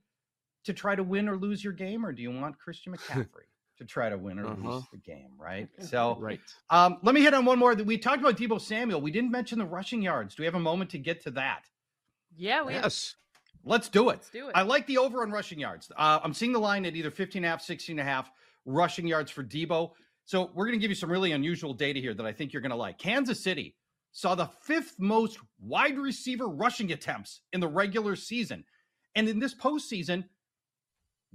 [0.63, 3.45] to try to win or lose your game, or do you want Christian McCaffrey?
[3.78, 4.70] To try to win or uh-huh.
[4.70, 5.68] lose the game, right?
[5.80, 6.40] So, right.
[6.70, 7.76] Um, let me hit on one more.
[7.76, 9.02] That we talked about Deebo Samuel.
[9.02, 10.36] We didn't mention the rushing yards.
[10.36, 11.64] Do we have a moment to get to that?
[12.38, 12.84] Yeah, we yes.
[12.84, 13.72] Have.
[13.72, 14.14] Let's do it.
[14.14, 14.54] Let's do it.
[14.56, 15.92] I like the over on rushing yards.
[15.98, 18.32] Uh, I'm seeing the line at either 15 and a half, 16 and a half
[18.66, 19.92] rushing yards for Deebo.
[20.26, 22.62] So we're going to give you some really unusual data here that I think you're
[22.62, 22.98] going to like.
[22.98, 23.76] Kansas City
[24.12, 28.64] saw the fifth most wide receiver rushing attempts in the regular season.
[29.16, 30.26] And in this postseason,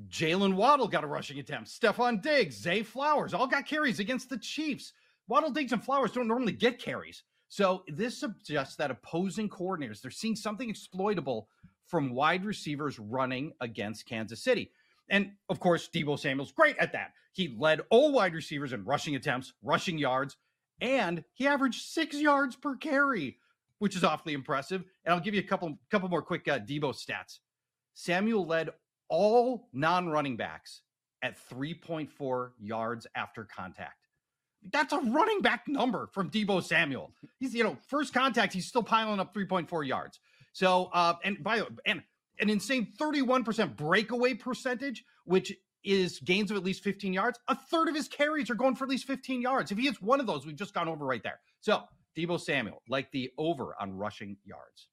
[0.09, 1.69] Jaylen Waddle got a rushing attempt.
[1.69, 4.93] Stefon Diggs, Zay Flowers all got carries against the Chiefs.
[5.29, 7.23] Waddle, Diggs, and Flowers don't normally get carries.
[7.49, 11.49] So this suggests that opposing coordinators, they're seeing something exploitable
[11.85, 14.71] from wide receivers running against Kansas City.
[15.09, 17.13] And of course, Deebo Samuel's great at that.
[17.33, 20.37] He led all wide receivers in rushing attempts, rushing yards,
[20.81, 23.37] and he averaged six yards per carry,
[23.81, 24.85] which is awfully impressive.
[25.05, 27.41] And I'll give you a couple couple more quick uh, Deebo stats.
[27.95, 28.71] Samuel led
[29.11, 30.81] all non-running backs
[31.23, 34.07] at 3.4 yards after contact.
[34.73, 37.13] That's a running back number from Deebo Samuel.
[37.39, 40.21] He's you know first contact, he's still piling up 3.4 yards.
[40.53, 42.03] So uh, and by the way, and
[42.41, 45.53] an insane 31% breakaway percentage, which
[45.85, 47.39] is gains of at least 15 yards.
[47.49, 49.71] A third of his carries are going for at least 15 yards.
[49.71, 51.41] If he hits one of those, we've just gone over right there.
[51.61, 51.83] So
[52.17, 54.89] Deebo Samuel, like the over on rushing yards.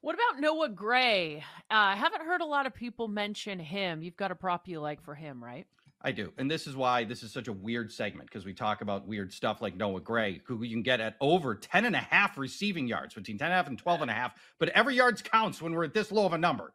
[0.00, 1.38] What about Noah Gray?
[1.70, 4.02] Uh, I haven't heard a lot of people mention him.
[4.02, 5.66] You've got a prop you like for him, right?
[6.00, 6.32] I do.
[6.38, 9.32] And this is why this is such a weird segment because we talk about weird
[9.32, 12.86] stuff like Noah Gray, who you can get at over 10 and a half receiving
[12.86, 14.34] yards, between 10 and a half and 12 and a half.
[14.60, 16.72] But every yards counts when we're at this low of a number.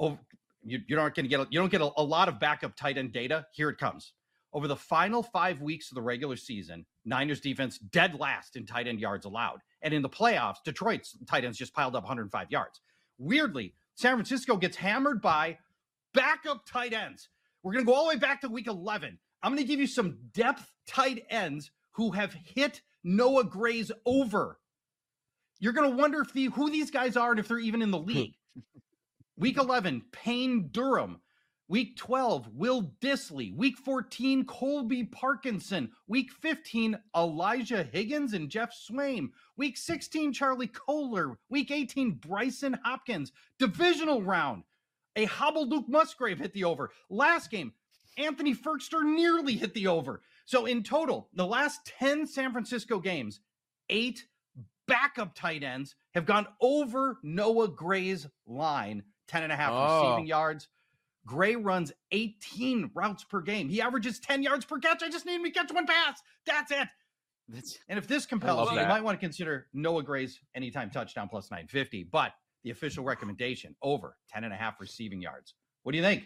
[0.00, 0.18] Oh,
[0.64, 2.98] you, you aren't going to get, you don't get a, a lot of backup tight
[2.98, 3.46] end data.
[3.52, 4.12] Here it comes.
[4.52, 8.88] Over the final five weeks of the regular season, Niners defense dead last in tight
[8.88, 9.60] end yards allowed.
[9.82, 12.80] And in the playoffs, Detroit's tight ends just piled up 105 yards.
[13.18, 15.58] Weirdly, San Francisco gets hammered by
[16.14, 17.28] backup tight ends.
[17.62, 19.18] We're going to go all the way back to week 11.
[19.42, 24.58] I'm going to give you some depth tight ends who have hit Noah Gray's over.
[25.58, 27.90] You're going to wonder if the, who these guys are and if they're even in
[27.90, 28.08] the hmm.
[28.08, 28.34] league.
[29.36, 31.20] week 11, Payne Durham.
[31.70, 33.54] Week 12, Will Dissly.
[33.54, 35.92] Week 14, Colby Parkinson.
[36.08, 39.28] Week 15, Elijah Higgins and Geoff Swaim.
[39.56, 41.38] Week 16, Charlie Kolar.
[41.48, 43.30] Week 18, Brycen Hopkins.
[43.60, 44.64] Divisional round.
[45.14, 46.90] A hobbled Luke Musgrave hit the over.
[47.08, 47.72] Last game,
[48.18, 50.22] Anthony Firkser nearly hit the over.
[50.46, 53.38] So in total, the last 10 San Francisco games,
[53.88, 54.26] eight
[54.88, 60.08] backup tight ends have gone over Noah Gray's line, 10 and a half Oh.
[60.08, 60.66] receiving yards.
[61.26, 63.68] Gray runs 18 routes per game.
[63.68, 65.02] He averages 10 yards per catch.
[65.02, 66.20] I just need him to catch one pass.
[66.46, 66.88] That's it.
[67.48, 70.90] That's And if this compels love you, you might want to consider Noah Gray's anytime
[70.90, 72.04] touchdown plus 950.
[72.04, 72.32] But
[72.64, 75.54] the official recommendation over 10 and a half receiving yards.
[75.82, 76.24] What do you think?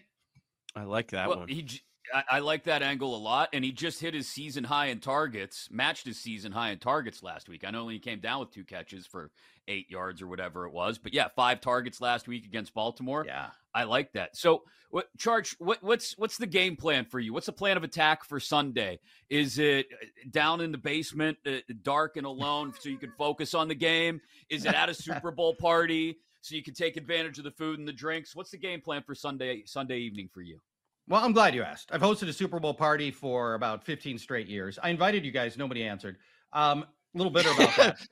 [0.77, 1.49] I like that well, one.
[1.49, 1.67] he.
[2.13, 5.01] I, I like that angle a lot, and he just hit his season high in
[5.01, 7.65] targets, matched his season high in targets last week.
[7.67, 9.31] I know he came down with two catches for
[9.69, 13.25] eight yards or whatever it was, but yeah, five targets last week against Baltimore.
[13.27, 13.49] Yeah.
[13.75, 14.37] I like that.
[14.37, 15.57] So, what Charch?
[15.59, 17.33] What, what's what's the game plan for you?
[17.33, 19.01] What's the plan of attack for Sunday?
[19.29, 23.53] Is it uh, down in the basement, uh, dark and alone, so you can focus
[23.53, 24.21] on the game?
[24.49, 27.81] Is it at a Super Bowl party so you can take advantage of the food
[27.81, 28.37] and the drinks?
[28.37, 30.61] What's the game plan for Sunday Sunday evening for you?
[31.07, 31.91] Well, I'm glad you asked.
[31.93, 34.79] I've hosted a Super Bowl party for about 15 straight years.
[34.83, 36.17] I invited you guys, nobody answered.
[36.53, 37.97] Um, a little bitter about that.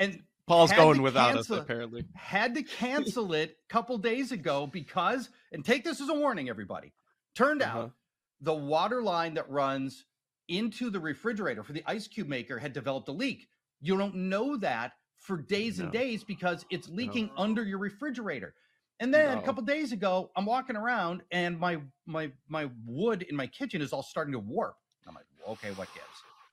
[0.00, 2.04] And Paul's going without cancel- us, apparently.
[2.14, 6.48] had to cancel it a couple days ago because, and take this as a warning,
[6.48, 6.92] everybody.
[7.36, 7.78] Turned Uh-huh.
[7.82, 7.92] out
[8.40, 10.04] the water line that runs
[10.48, 13.46] into the refrigerator for the ice cube maker had developed a leak.
[13.80, 18.54] You don't know that for days and days because it's leaking under your refrigerator.
[19.02, 23.34] And then a couple days ago, I'm walking around and my my my wood in
[23.34, 24.76] my kitchen is all starting to warp.
[25.08, 26.06] I'm like, okay, what gives?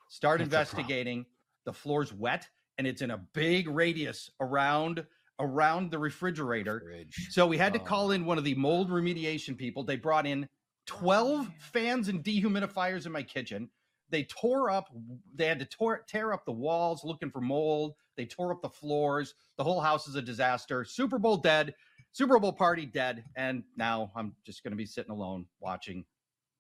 [0.07, 1.27] Start That's investigating.
[1.65, 2.47] The floor's wet
[2.79, 5.05] and it's in a big radius around
[5.37, 6.79] around the refrigerator.
[6.79, 7.27] Fridge.
[7.29, 7.83] So we had to Oh.
[7.83, 9.83] call in one of the mold remediation people.
[9.83, 10.49] They brought in
[10.87, 13.69] 12 fans and dehumidifiers in my kitchen.
[14.09, 14.89] They tore up,
[15.35, 17.93] they had to tore, tear up the walls looking for mold.
[18.17, 19.35] They tore up the floors.
[19.57, 20.83] The whole house is a disaster.
[20.83, 21.75] Super Bowl dead,
[22.11, 23.23] Super Bowl party dead.
[23.35, 26.03] And now I'm just going to be sitting alone watching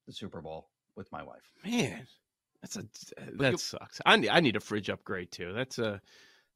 [0.07, 1.51] the Super Bowl with my wife.
[1.65, 2.05] Man,
[2.61, 4.01] that's a uh, that sucks.
[4.05, 5.53] I need I need a fridge upgrade too.
[5.53, 6.01] That's a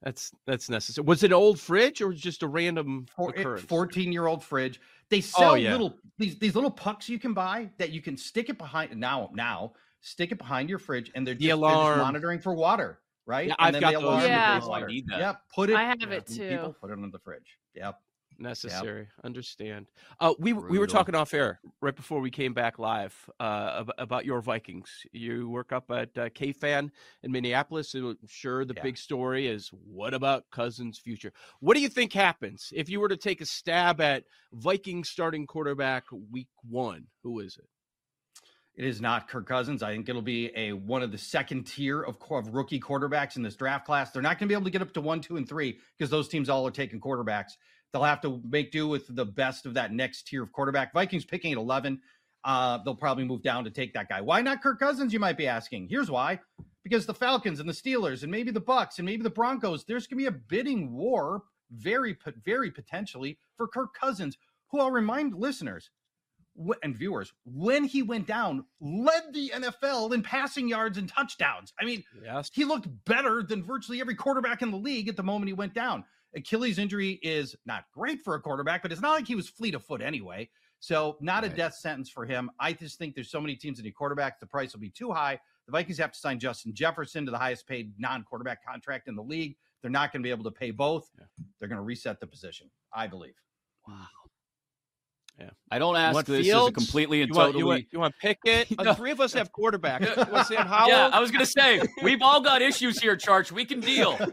[0.01, 1.05] that's that's necessary.
[1.05, 3.63] Was it an old fridge or just a random For- occurrence?
[3.65, 4.81] 14 year old fridge.
[5.09, 5.71] They oh, sell Oh, yeah.
[5.71, 9.29] little these these little pucks you can buy that you can stick it behind now
[9.33, 11.99] now stick it behind your fridge and they're The just, they're just alarm.
[11.99, 13.47] monitoring for water, right?
[13.47, 14.03] Yeah, and I've then got they those.
[14.03, 14.59] alarm Yeah.
[14.59, 15.19] for Oh, I need that.
[15.19, 15.75] Yep, put it.
[15.77, 16.75] I have yeah, it People too.
[16.81, 17.57] put it in the fridge.
[17.75, 17.97] Yep.
[18.39, 19.07] Necessary.
[19.23, 19.87] Understand.
[20.19, 23.91] Uh, we we were talking off air right before we came back live uh, ab-
[23.97, 24.89] about your Vikings.
[25.11, 26.91] You work up at uh, in
[27.31, 27.93] Minneapolis.
[27.93, 28.83] I'm sure the Yeah.
[28.83, 31.33] big story is what about Cousins' future?
[31.59, 35.47] What do you think happens if you were to take a stab at Vikings starting
[35.47, 37.07] quarterback week one?
[37.23, 37.67] Who is it?
[38.75, 39.83] It is not Kirk Cousins.
[39.83, 43.43] I think it'll be a one of the second tier of, of rookie quarterbacks in
[43.43, 44.11] this draft class.
[44.11, 46.09] They're not going to be able to get up to one, two, and three because
[46.09, 47.51] those teams all are taking quarterbacks.
[47.93, 50.93] They'll have to make do with the best of that next tier of quarterback.
[50.93, 52.01] Vikings picking at 11.
[52.43, 54.19] Uh, they'll probably move down to take that guy.
[54.19, 55.13] Why not Kirk Cousins?
[55.13, 55.87] You might be asking.
[55.89, 56.39] Here's why:
[56.83, 59.85] because the Falcons and the Steelers and maybe the Bucks and maybe the Broncos.
[59.85, 64.37] There's going to be a bidding war, very, very potentially for Kirk Cousins,
[64.69, 65.89] who I'll remind listeners
[66.83, 71.73] and viewers when he went down led the NFL in passing yards and touchdowns.
[71.79, 72.51] I mean, yes.
[72.53, 75.73] he looked better than virtually every quarterback in the league at the moment he went
[75.73, 76.03] down.
[76.35, 79.75] Achilles injury is not great for a quarterback, but it's not like he was fleet
[79.75, 80.49] of foot anyway.
[80.79, 81.53] So, not right.
[81.53, 82.51] a death sentence for him.
[82.59, 85.11] I just think there's so many teams that need quarterbacks, the price will be too
[85.11, 85.39] high.
[85.65, 89.15] The Vikings have to sign Justin Jefferson to the highest paid non quarterback contract in
[89.15, 89.55] the league.
[89.81, 91.09] They're not going to be able to pay both.
[91.17, 91.25] Yeah.
[91.59, 93.35] They're going to reset the position, I believe.
[93.87, 94.07] Wow.
[95.39, 95.49] Yeah.
[95.71, 96.67] I don't ask this Fields?
[96.67, 97.63] as a completely and you totally.
[97.63, 98.77] Want, you, want, you want Pickett?
[98.83, 98.93] no.
[98.93, 100.31] Three of us have quarterbacks.
[100.31, 100.89] want Sam Howell?
[100.89, 103.51] Yeah, I was going to say we've all got issues here, Charch.
[103.51, 104.17] We can deal.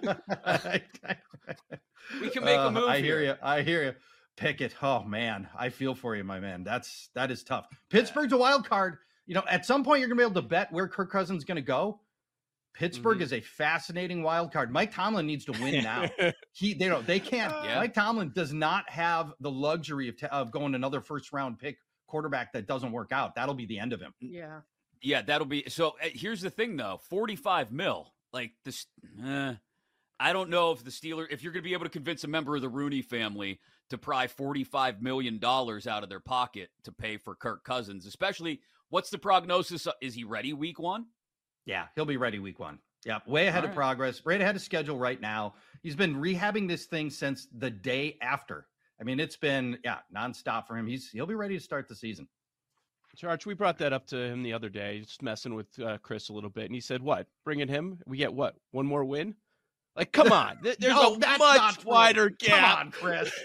[2.20, 2.88] we can make uh, a move.
[2.88, 3.30] I hear here.
[3.30, 3.34] you.
[3.42, 3.94] I hear you.
[4.36, 4.74] Pickett.
[4.82, 6.64] Oh man, I feel for you, my man.
[6.64, 7.66] That's that is tough.
[7.90, 8.98] Pittsburgh's a wild card.
[9.26, 11.38] You know, at some point you're going to be able to bet where Kirk Cousins
[11.38, 12.00] is going to go.
[12.74, 13.24] Pittsburgh mm-hmm.
[13.24, 14.70] is a fascinating wild card.
[14.70, 16.08] Mike Tomlin needs to win now.
[16.52, 17.52] he they don't they can't.
[17.64, 17.78] Yeah.
[17.78, 21.78] Mike Tomlin does not have the luxury of, t- of going another first round pick
[22.06, 23.34] quarterback that doesn't work out.
[23.34, 24.14] That'll be the end of him.
[24.20, 24.60] Yeah.
[25.02, 25.96] Yeah, that'll be so.
[26.02, 28.12] Uh, here's the thing, though: forty-five mil.
[28.32, 28.86] Like this,
[29.24, 29.54] uh,
[30.20, 32.28] I don't know if the Steeler, if you're going to be able to convince a
[32.28, 36.92] member of the Rooney family to pry forty-five million dollars out of their pocket to
[36.92, 39.88] pay for Kirk Cousins, especially what's the prognosis?
[40.02, 41.06] Is he ready week one?
[41.70, 42.80] Yeah, he'll be ready week one.
[43.04, 45.54] Yeah, way ahead of progress, right ahead of schedule right now.
[45.84, 48.66] He's been rehabbing this thing since the day after.
[49.00, 50.88] I mean, it's been yeah nonstop for him.
[50.88, 52.26] He's he'll be ready to start the season.
[53.16, 56.28] Charch, we brought that up to him the other day, just messing with uh, Chris
[56.28, 57.28] a little bit, and he said, "What?
[57.44, 58.00] Bringing him?
[58.04, 58.56] We get what?
[58.72, 59.36] One more win?
[59.96, 60.58] Like, come on!
[60.62, 62.58] There's no, a much wider gap.
[62.58, 63.32] Come on, Chris.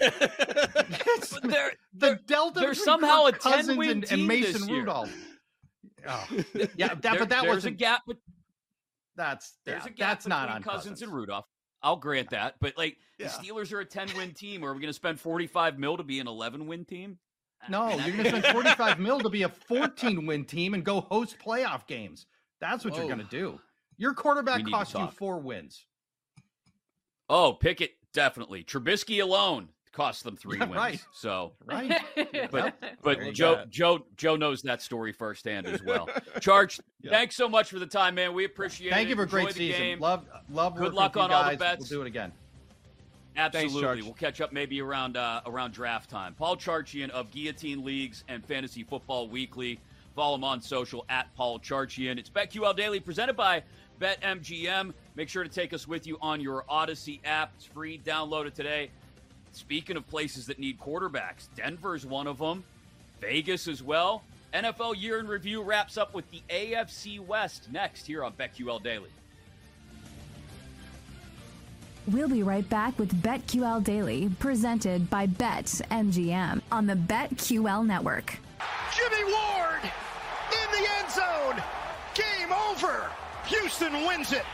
[1.44, 2.58] there, the delta.
[2.58, 5.14] There's somehow a ten win and, team and Mason this Rudolph.
[6.08, 6.26] Oh.
[6.76, 8.02] Yeah, that, there, but that was a gap.
[8.06, 8.16] But
[9.16, 11.46] that's there's yeah, a gap that's not on Cousins, Cousins and Rudolph.
[11.82, 13.28] I'll grant that, but like Yeah.
[13.28, 14.64] the Steelers are a ten win team.
[14.64, 17.18] Are we going to spend forty five mil to be an eleven win team?
[17.68, 21.00] No, you're going to spend 45 mil to be a 14 win team and go
[21.00, 22.26] host playoff games.
[22.60, 23.58] That's what you're going to do.
[23.96, 25.84] Your quarterback cost you four wins.
[27.28, 28.62] Oh, Pickett definitely.
[28.62, 30.76] Trubisky alone cost them three Yeah, wins.
[30.76, 31.04] right.
[31.12, 32.00] So, Right.
[32.50, 33.64] but but Joe go.
[33.70, 36.06] Joe Joe knows that story firsthand as well.
[36.40, 36.78] Charch.
[37.02, 37.10] Yeah.
[37.12, 38.34] Thanks so much for the time, man.
[38.34, 39.08] We appreciate Thank it.
[39.08, 39.80] Thank you for a Enjoy great season.
[39.80, 40.00] game.
[40.00, 40.74] Love, love.
[40.74, 41.58] Good working luck with you on all the guys.
[41.58, 41.90] bets.
[41.90, 42.32] We'll do it again.
[43.36, 43.82] Absolutely.
[43.82, 44.02] Charch.
[44.02, 46.34] we'll catch up maybe around uh, around draft time.
[46.34, 49.78] Paul Charchian of Guillotine Leagues and Fantasy Football Weekly.
[50.14, 52.18] Follow him on social at Paul Charchian.
[52.18, 53.62] It's BetQL Daily presented by
[54.00, 54.94] BetMGM.
[55.14, 57.52] Make sure to take us with you on your Audacy app.
[57.56, 57.98] It's free.
[57.98, 58.90] Download it today.
[59.56, 62.62] Speaking of places that need quarterbacks, Denver's one of them.
[63.22, 64.22] Vegas as well.
[64.52, 69.08] NFL Year in Review wraps up with the AFC West next here on BetQL Daily.
[72.06, 78.38] We'll be right back with BetQL Daily, presented by BetMGM on the BetQL network.
[78.94, 81.62] Jimmie Ward in the end zone.
[82.14, 83.10] Game over.
[83.46, 84.44] Houston wins it.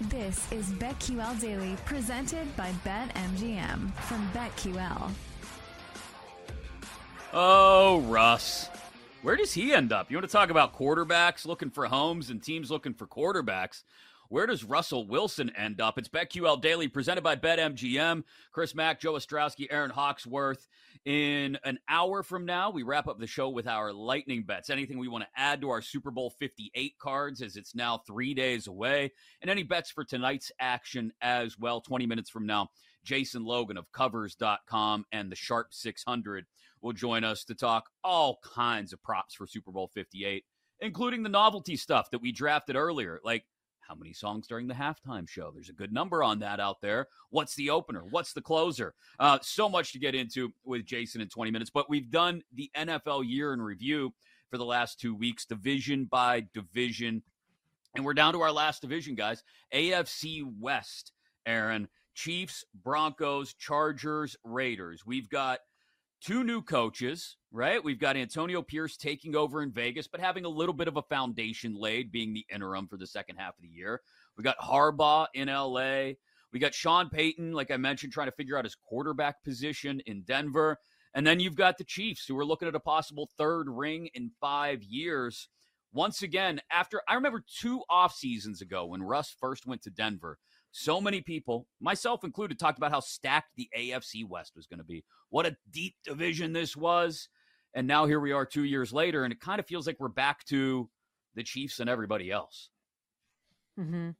[0.00, 5.12] This is BetQL Daily, presented by BetMGM from BetQL.
[7.32, 8.68] Oh, Russ.
[9.22, 10.10] Where does he end up?
[10.10, 13.84] You want to talk about quarterbacks looking for homes and teams looking for quarterbacks?
[14.30, 15.96] Where does Russell Wilson end up?
[15.96, 18.24] It's BetQL Daily presented by BetMGM.
[18.50, 20.66] Chris Mack, Joe Ostrowski, Erin Hawksworth.
[21.04, 24.70] In an hour from now, we wrap up the show with our lightning bets.
[24.70, 28.32] Anything we want to add to our Super Bowl 58 cards as it's now three
[28.32, 31.80] days away, and any bets for tonight's action as well.
[31.80, 32.68] 20 minutes from now,
[33.04, 36.46] Jason Logan of covers.com and the Sharp 600
[36.80, 40.44] will join us to talk all kinds of props for Super Bowl 58,
[40.80, 43.44] including the novelty stuff that we drafted earlier, like
[43.86, 45.50] how many songs during the halftime show?
[45.52, 47.08] There's a good number on that out there.
[47.30, 48.02] What's the opener?
[48.10, 48.94] What's the closer?
[49.18, 52.70] Uh, so much to get into with Jason in 20 minutes, but we've done the
[52.76, 54.12] NFL year in review
[54.50, 57.22] for the last two weeks, division by division.
[57.94, 61.12] And we're down to our last division, guys AFC West,
[61.46, 61.88] Erin.
[62.14, 65.04] Chiefs, Broncos, Chargers, Raiders.
[65.04, 65.60] We've got
[66.24, 67.84] two new coaches, right?
[67.84, 71.02] We've got Antonio Pierce taking over in Vegas, but having a little bit of a
[71.02, 74.00] foundation laid, being the interim for the second half of the year.
[74.36, 76.14] We got Harbaugh in LA.
[76.52, 80.22] We got Sean Payton, like I mentioned, trying to figure out his quarterback position in
[80.22, 80.78] Denver.
[81.14, 84.30] And then you've got the Chiefs, who are looking at a possible third ring in
[84.40, 85.48] five years.
[85.92, 90.38] once again, after I remember two off seasons ago when Russ first went to Denver,
[90.76, 94.84] so many people, myself included, talked about how stacked the AFC West was going to
[94.84, 95.04] be.
[95.30, 97.28] What a deep division this was.
[97.74, 100.08] And now here we are two years later, and it kind of feels like we're
[100.08, 100.90] back to
[101.36, 102.70] the Chiefs and everybody else.
[103.78, 104.10] Mm-hmm.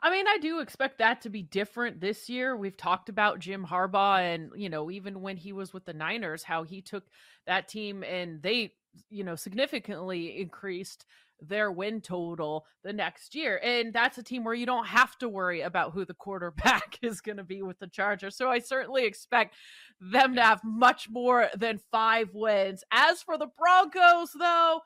[0.00, 2.56] I mean, I do expect that to be different this year.
[2.56, 6.42] We've talked about Jim Harbaugh, and you know, even when he was with the Niners,
[6.42, 7.04] how he took
[7.46, 8.72] that team and they,
[9.10, 11.04] you know, significantly increased
[11.40, 13.60] their win total the next year.
[13.62, 17.20] And that's a team where you don't have to worry about who the quarterback is
[17.20, 18.36] going to be with the Chargers.
[18.36, 19.54] So I certainly expect
[20.00, 22.84] them to have much more than five wins.
[22.92, 24.80] As for the Broncos, though,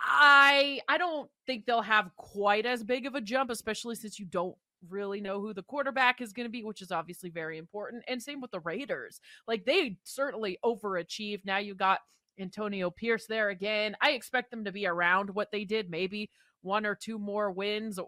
[0.00, 4.26] I I don't think they'll have quite as big of a jump, especially since you
[4.26, 4.56] don't
[4.88, 8.04] really know who the quarterback is going to be, which is obviously very important.
[8.06, 9.20] And same with the Raiders.
[9.46, 11.44] Like they certainly overachieved.
[11.44, 12.00] Now you got
[12.38, 13.96] Antonio Pierce there again.
[14.00, 16.30] I expect them to be around what they did, maybe
[16.62, 17.98] one or two more wins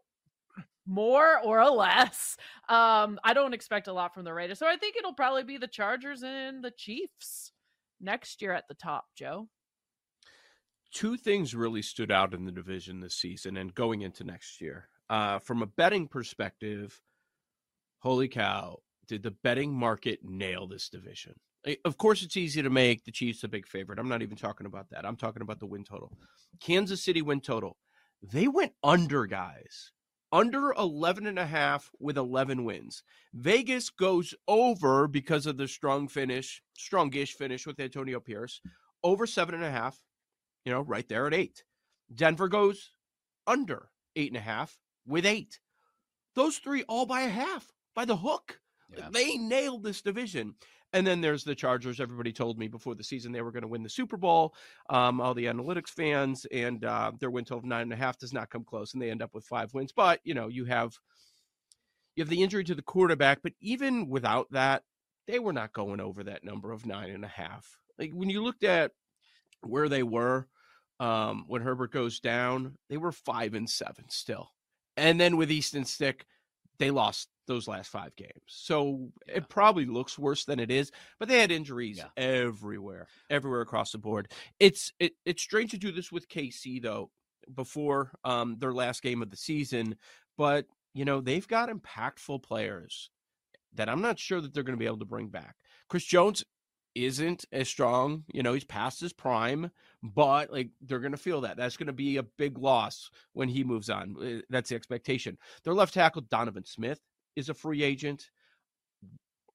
[0.87, 2.37] more or less.
[2.68, 4.59] Um, I don't expect a lot from the Raiders.
[4.59, 7.53] So I think it'll probably be the Chargers and the Chiefs
[8.01, 9.49] next year at the top, Joe.
[10.93, 14.89] Two things really stood out in the division this season and going into next year.
[15.09, 17.01] Uh, from a betting perspective,
[18.01, 21.35] holy cow, did the betting market nail this division?
[21.67, 23.99] Eh, of course, it's easy to make the Chiefs a big favorite.
[23.99, 25.05] I'm not even talking about that.
[25.05, 26.13] I'm talking about the win total.
[26.61, 27.77] Kansas City win total.
[28.23, 29.93] They went under, guys.
[30.33, 33.03] Under 11 and a half with 11 wins.
[33.35, 38.61] Vegas goes over because of the strong finish, strongish finish with Antonio Pierce.
[39.03, 39.99] Over seven and a half,
[40.65, 41.65] you know, right there at eight.
[42.15, 42.93] Denver goes
[43.47, 45.59] under eight and a half with eight.
[46.35, 48.61] Those three all by a half, by the hook.
[48.97, 49.09] Yeah.
[49.11, 50.55] They nailed this division.
[50.93, 52.01] And then there's the Chargers.
[52.01, 54.55] Everybody told me before the season they were going to win the Super Bowl.
[54.88, 58.18] Um, all the analytics fans and uh, their win total of nine and a half
[58.18, 59.93] does not come close, and they end up with five wins.
[59.93, 60.95] But you know, you have
[62.16, 64.82] you have the injury to the quarterback, but even without that,
[65.28, 67.78] they were not going over that number of nine and a half.
[67.99, 68.91] Like when you looked at
[69.62, 70.49] where they were
[70.99, 74.51] um, when Herbert goes down, they were five and seven still.
[74.97, 76.26] And then with Easton Stick,
[76.81, 78.33] they lost those last five games.
[78.47, 79.37] So yeah.
[79.37, 82.09] it probably looks worse than it is, but they had injuries yeah.
[82.16, 84.33] everywhere, everywhere across the board.
[84.59, 87.11] It's it, it's strange to do this with KC though
[87.55, 89.97] before um, their last game of the season,
[90.37, 93.11] but you know, they've got impactful players
[93.74, 95.55] that I'm not sure that they're going to be able to bring back.
[95.89, 96.43] Chris Jones
[96.95, 98.24] isn't as strong.
[98.32, 99.70] You know, he's past his prime,
[100.03, 101.57] but like they're going to feel that.
[101.57, 104.16] That's going to be a big loss when he moves on.
[104.22, 105.38] Eh, that's the expectation.
[105.64, 107.01] Their left tackle, Donovan Smith,
[107.36, 108.30] is a free agent.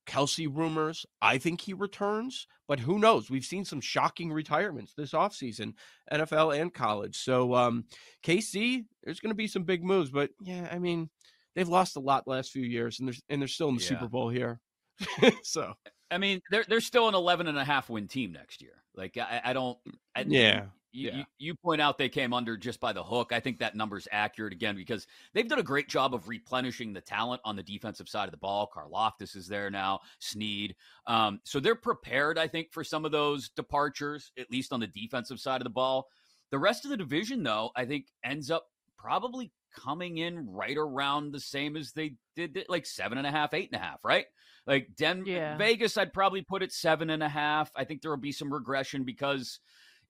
[0.06, 3.32] Kelce rumors, I think he returns, but who knows?
[3.32, 5.74] We've seen some shocking retirements this offseason,
[6.12, 7.18] NFL and college.
[7.18, 7.86] So, um,
[8.24, 11.10] KC, there's going to be some big moves, but yeah, I mean,
[11.56, 13.82] they've lost a lot the last few years and they're, and they're still in the
[13.82, 13.90] yeah.
[13.90, 14.60] Super Bowl here.
[15.44, 15.74] so,
[16.12, 18.84] I mean, they're they're still an 11 and a half win team next year.
[18.96, 19.78] Like I, I don't.
[20.16, 20.66] I, yeah.
[20.92, 21.18] You, yeah.
[21.18, 23.34] you, you, point out they came under just by the hook.
[23.34, 27.02] I think that number's accurate again because they've done a great job of replenishing the
[27.02, 28.72] talent on the defensive side of the ball.
[28.74, 30.74] Karlaftis is there now, Sneed.
[31.06, 34.88] Um, so they're prepared, I think, for some of those departures, at least on the
[34.88, 36.08] defensive side of the ball.
[36.52, 38.66] The rest of the division, though, I think ends up
[38.98, 43.54] probably coming in right around the same as they did, like seven and a half,
[43.54, 44.26] eight and a half, right?
[44.68, 45.58] Like Den yeah.
[45.58, 47.72] Vegas, I'd probably put it seven and a half.
[47.76, 49.60] I think there will be some regression because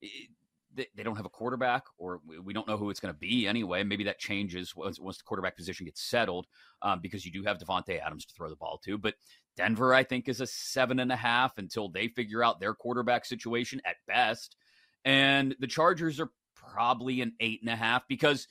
[0.01, 0.30] it,
[0.76, 3.47] they, they don't have a quarterback, or we don't know who it's going to be
[3.47, 3.84] anyway.
[3.84, 6.47] Maybe that changes once, once the quarterback position gets settled,
[6.82, 8.97] um, because you do have Davante Adams to throw the ball to.
[8.97, 9.16] But
[9.56, 13.26] Denver, I think, is a seven and a half until they figure out their quarterback
[13.26, 14.56] situation at best.
[15.03, 18.47] And the Chargers are probably an eight and a half because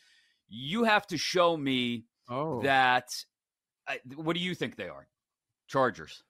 [0.48, 2.62] you have to show me oh.
[2.62, 3.08] that.
[4.16, 5.06] what do you think they are?
[5.74, 6.22] Chargers.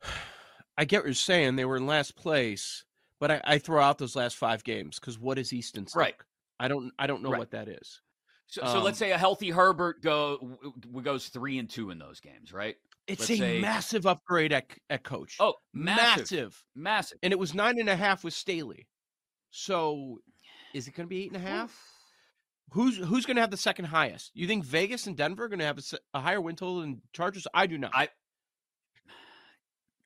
[0.78, 1.56] I get what you're saying.
[1.56, 2.84] They were in last place,
[3.18, 5.98] but I, I throw out those last five games because what is Easton Stick?
[5.98, 6.14] Right.
[6.60, 6.92] I don't.
[6.96, 7.38] I don't know right.
[7.40, 8.00] what that is.
[8.46, 10.56] So, um, so let's um say a healthy Herbert go
[11.02, 12.76] goes three and two in those games, right?
[13.08, 15.36] It's let's a say, massive upgrade at, at coach.
[15.40, 18.86] Oh, massive, massive, massive, and it was nine and a half with Staley.
[19.50, 20.20] So,
[20.72, 21.76] is it going to be eight and a half?
[22.70, 24.30] Who's who's going to have the second highest?
[24.34, 27.02] You think Vegas and Denver are going to have a, a, higher win total than
[27.12, 27.46] Chargers?
[27.52, 27.90] I do not.
[27.94, 28.08] I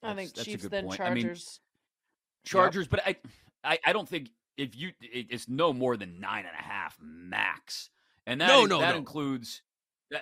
[0.03, 0.97] I think Chiefs then point.
[0.97, 1.15] Chargers.
[1.15, 1.35] I mean,
[2.45, 2.91] Chargers, yep.
[2.91, 3.17] but I,
[3.65, 7.91] I, I don't think if you it's no more than nine and a half max,
[8.27, 8.99] and that no, no, that no.
[8.99, 9.63] includes.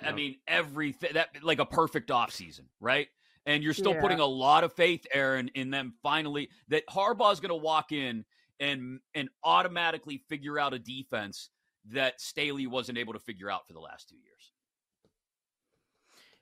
[0.03, 3.07] I mean everything that like a perfect off season, right?
[3.45, 4.01] And you're still yeah.
[4.01, 8.25] putting a lot of faith, Erin, in them finally that Harbaugh's going to walk in
[8.59, 11.49] and and automatically figure out a defense
[11.91, 14.51] that Staley wasn't able to figure out for the last two years.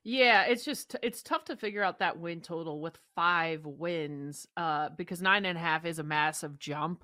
[0.07, 4.89] Yeah, it's just it's tough to figure out that win total with five wins, uh,
[4.95, 7.03] because nine and a half is a massive jump.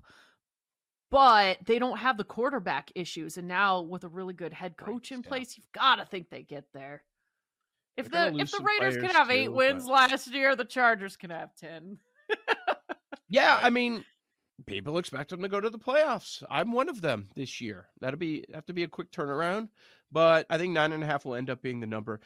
[1.10, 5.12] But they don't have the quarterback issues, and now with a really good head coach
[5.12, 7.04] in place, you've got to think they get there.
[7.97, 10.64] If They're the if the Raiders can have eight too, wins but- last year, the
[10.64, 11.97] Chargers can have ten.
[13.30, 14.04] Yeah, I mean,
[14.66, 16.43] people expect them to go to the playoffs.
[16.49, 17.88] I'm one of them this year.
[18.02, 19.70] That'll be have to be a quick turnaround,
[20.12, 22.20] but I think nine and a half will end up being the number.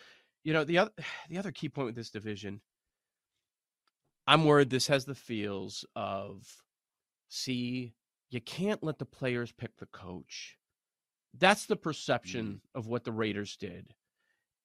[0.46, 0.92] You know, the other
[1.30, 2.62] the other key point with this division,
[4.26, 6.48] I'm worried this has the feels of
[7.28, 7.94] see,
[8.30, 10.58] you can't let the players pick the coach.
[11.38, 11.82] That's the mm.
[11.82, 13.94] perception of what the Raiders did.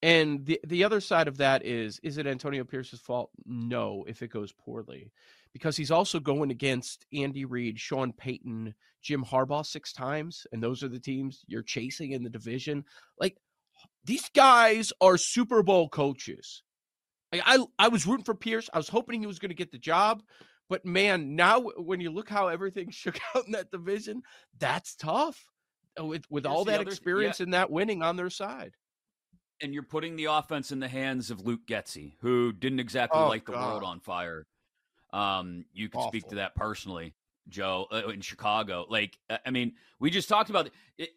[0.02, 3.30] And the the other side of that is is it Antonio Pierce's fault?
[3.44, 5.12] No, if it goes poorly.
[5.52, 8.72] Because he's also going against Andy Reid, Sean Payton,
[9.02, 12.84] Jim Harbaugh six times, and those are the teams you're chasing in the division.
[13.18, 13.36] Like
[14.04, 16.62] these guys are Super Bowl coaches.
[17.32, 18.68] Like, I I was rooting for Pierce.
[18.72, 20.22] I was hoping he was going to get the job,
[20.68, 24.22] but man, now when you look how everything shook out in that division,
[24.58, 25.44] that's tough.
[25.98, 27.44] Uh, With with Here's all that other experience yeah.
[27.44, 28.74] and that winning on their side.
[29.62, 33.28] and you're putting the offense in the hands of Luke Getsy, who didn't exactly Oh,
[33.28, 34.46] light the world on fire.
[35.12, 37.14] Um, you can speak to that personally,
[37.48, 38.86] Joe, uh, in Chicago.
[38.88, 41.10] Like, uh, I mean, we just talked about it.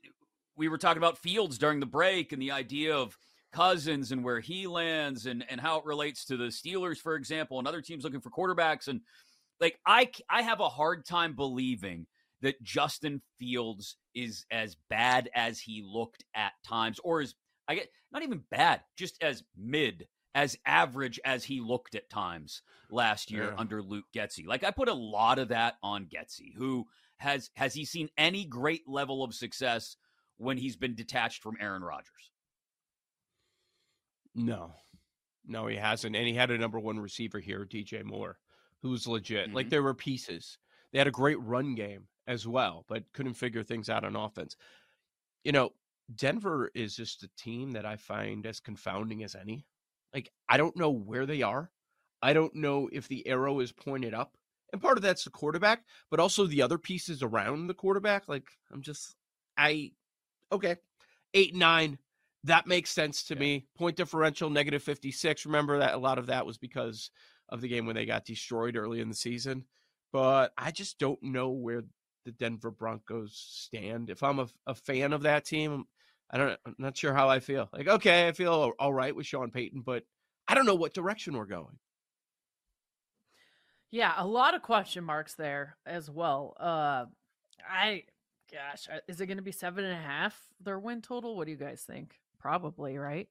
[0.55, 3.17] We were talking about Fields during the break and the idea of
[3.51, 7.59] Cousins and where he lands and and how it relates to the Steelers, for example,
[7.59, 8.87] and other teams looking for quarterbacks.
[8.87, 9.01] And
[9.59, 12.07] like, I I have a hard time believing
[12.41, 17.35] that Justin Fields is as bad as he looked at times, or as
[17.67, 22.61] I get not even bad, just as mid, as average as he looked at times
[22.89, 23.55] last year Yeah.
[23.57, 24.45] under Luke Getsy.
[24.45, 26.85] Like I put a lot of that on Getsy, who
[27.17, 29.95] has has he seen any great level of success
[30.37, 32.31] when he's been detached from Aaron Rodgers?
[34.35, 34.73] No,
[35.45, 36.15] no, he hasn't.
[36.15, 38.39] And he had a number one receiver here, DJ Moore,
[38.81, 39.53] who's legit.
[39.53, 39.69] Like Mhm.
[39.69, 40.57] there were pieces.
[40.91, 44.55] They had a great run game as well, but couldn't figure things out on offense.
[45.43, 45.75] You know,
[46.15, 49.65] Denver is just a team that I find as confounding as any.
[50.13, 51.71] Like, I don't know where they are.
[52.21, 54.37] I don't know if the arrow is pointed up.
[54.71, 58.27] And part of that's the quarterback, but also the other pieces around the quarterback.
[58.27, 59.15] Like, I'm just,
[59.57, 59.93] I,
[60.53, 60.77] okay,
[61.33, 61.97] eight, nine,
[62.45, 63.65] that makes sense to me.
[63.77, 65.45] Point differential, negative 56.
[65.45, 67.11] Remember that a lot of that was because
[67.49, 69.65] of the game when they got destroyed early in the season.
[70.11, 71.83] But I just don't know where
[72.25, 74.09] the Denver Broncos stand.
[74.09, 75.85] If I'm a, a fan of that team,
[76.29, 77.69] I don't, I'm not sure how I feel.
[77.73, 80.03] Like, okay, I feel all right with Sean Payton, but
[80.47, 81.79] I don't know what direction we're going.
[83.91, 86.55] Yeah, a lot of question marks there as well.
[86.59, 87.05] Uh,
[87.69, 88.03] I,
[88.53, 91.35] gosh, uh, is it going to be seven and a half their win total?
[91.35, 92.19] What do you guys think?
[92.39, 93.27] Probably, right?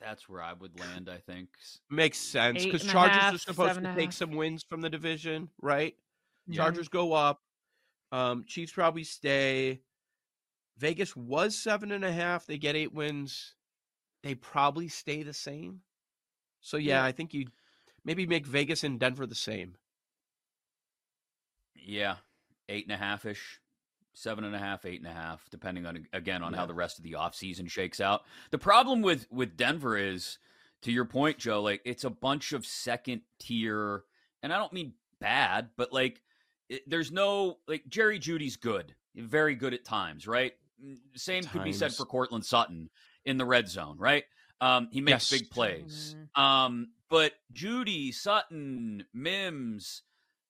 [0.00, 1.48] That's where I would land, I think.
[1.90, 4.14] Makes sense because Chargers half, are supposed to take half.
[4.14, 5.94] some wins from the division, right?
[6.52, 7.40] Chargers go up.
[8.10, 9.80] Um, Chiefs probably stay.
[10.78, 12.46] Vegas was seven and a half.
[12.46, 13.54] They get eight wins.
[14.22, 15.80] They probably stay the same.
[16.60, 17.04] So yeah, Yeah.
[17.04, 17.46] I think you
[18.04, 19.76] maybe make Vegas and Denver the same.
[21.76, 22.16] Yeah,
[22.68, 23.60] eight and a half ish,
[24.14, 26.98] seven and a half, eight and a half, depending on again on how the rest
[26.98, 28.22] of the offseason shakes out.
[28.50, 30.38] The problem with with Denver is,
[30.82, 34.04] to your point, Joe, like it's a bunch of second tier,
[34.42, 36.20] and I don't mean bad, but like
[36.68, 40.52] it, there's no like Jerry Jeudy's good, very good at times, right?
[40.84, 42.90] Mm, Same could be said for Courtland Sutton
[43.24, 44.24] in the red zone, right?
[44.60, 45.40] Um, he makes Yes.
[45.40, 46.16] big plays.
[46.36, 46.40] Mhm.
[46.40, 50.02] Um, but Jeudy, Sutton, Mims,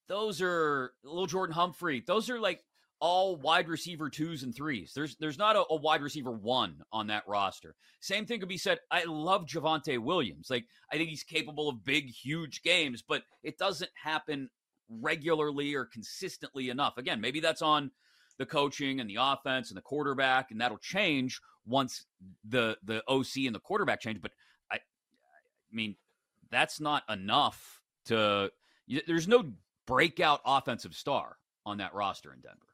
[0.08, 2.00] those are little Jordan Humphrey.
[2.06, 2.62] Those are like
[3.02, 4.92] all wide receiver twos and threes.
[4.94, 7.74] There's there's not a, a wide receiver one on that roster.
[8.00, 8.78] Same thing could be said.
[8.92, 10.46] I love Javonte Williams.
[10.48, 14.48] Like I think he's capable of big, huge games, but it doesn't happen
[14.88, 16.96] regularly or consistently enough.
[16.96, 17.90] Again, maybe that's on
[18.38, 22.06] the coaching and the offense and the quarterback, and that'll change once
[22.48, 24.22] the the OC and the quarterback change.
[24.22, 24.30] But
[24.70, 24.80] I, I
[25.72, 25.96] mean,
[26.52, 28.52] that's not enough to.
[29.08, 29.50] There's no
[29.88, 32.71] breakout offensive star on that roster in Denver.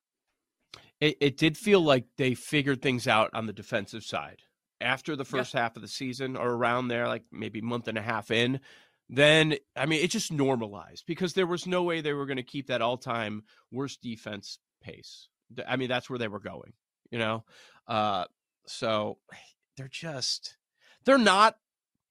[1.00, 4.42] It, it did feel like they figured things out on the defensive side
[4.80, 8.02] after the first half of the season or around there, like maybe month and a
[8.02, 8.60] half in.
[9.08, 12.42] Then, I mean, it just normalized because there was no way they were going to
[12.42, 15.28] keep that all time worst defense pace.
[15.66, 16.74] I mean, that's where they were going,
[17.10, 17.44] you know?
[17.86, 18.24] Uh,
[18.66, 19.18] so
[19.76, 20.56] they're just,
[21.04, 21.56] they're not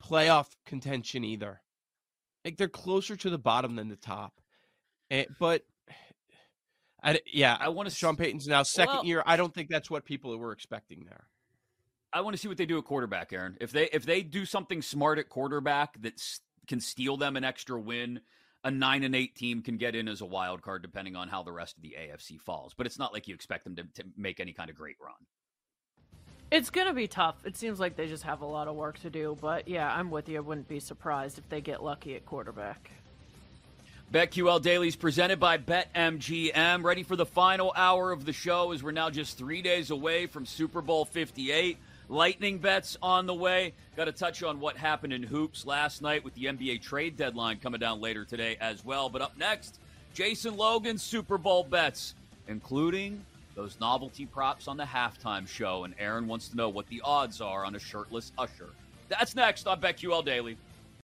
[0.04, 1.62] playoff contention either.
[2.44, 4.40] Like they're closer to the bottom than the top.
[5.12, 5.64] Eh, but
[7.08, 7.96] I, yeah, I want to.
[7.96, 9.24] Sean Payton's now second Well- year.
[9.26, 11.28] I don't think that's what people were expecting there.
[12.14, 13.58] I want to see what they do at quarterback, Erin.
[13.62, 17.44] If they if they do something smart at quarterback that s- can steal them an
[17.44, 18.20] extra win,
[18.64, 21.44] a nine and eight team can get in as a wild card, depending on how
[21.44, 22.74] the rest of the AFC falls.
[22.74, 25.14] But it's not like you expect them to, to make any kind of great run.
[26.52, 27.46] It's gonna be tough.
[27.46, 29.38] It seems like they just have a lot of work to do.
[29.40, 30.38] But yeah, I'm with you.
[30.38, 32.92] I wouldn't be surprised if they get lucky at quarterback.
[34.14, 36.82] BetQL Daily is presented by BetMGM.
[36.82, 40.28] Ready for the final hour of the show as we're now just three days away
[40.28, 41.78] from Super Bowl 58.
[42.08, 43.74] Lightning bets on the way.
[43.98, 47.58] Got to touch on what happened in hoops last night with the NBA trade deadline
[47.58, 49.10] coming down later today as well.
[49.10, 49.78] But up next,
[50.14, 52.16] Jason Logan's Super Bowl bets,
[52.48, 55.84] including those novelty props on the halftime show.
[55.84, 58.70] And Erin wants to know what the odds are on a shirtless Usher.
[59.10, 60.56] That's next on BetQL Daily.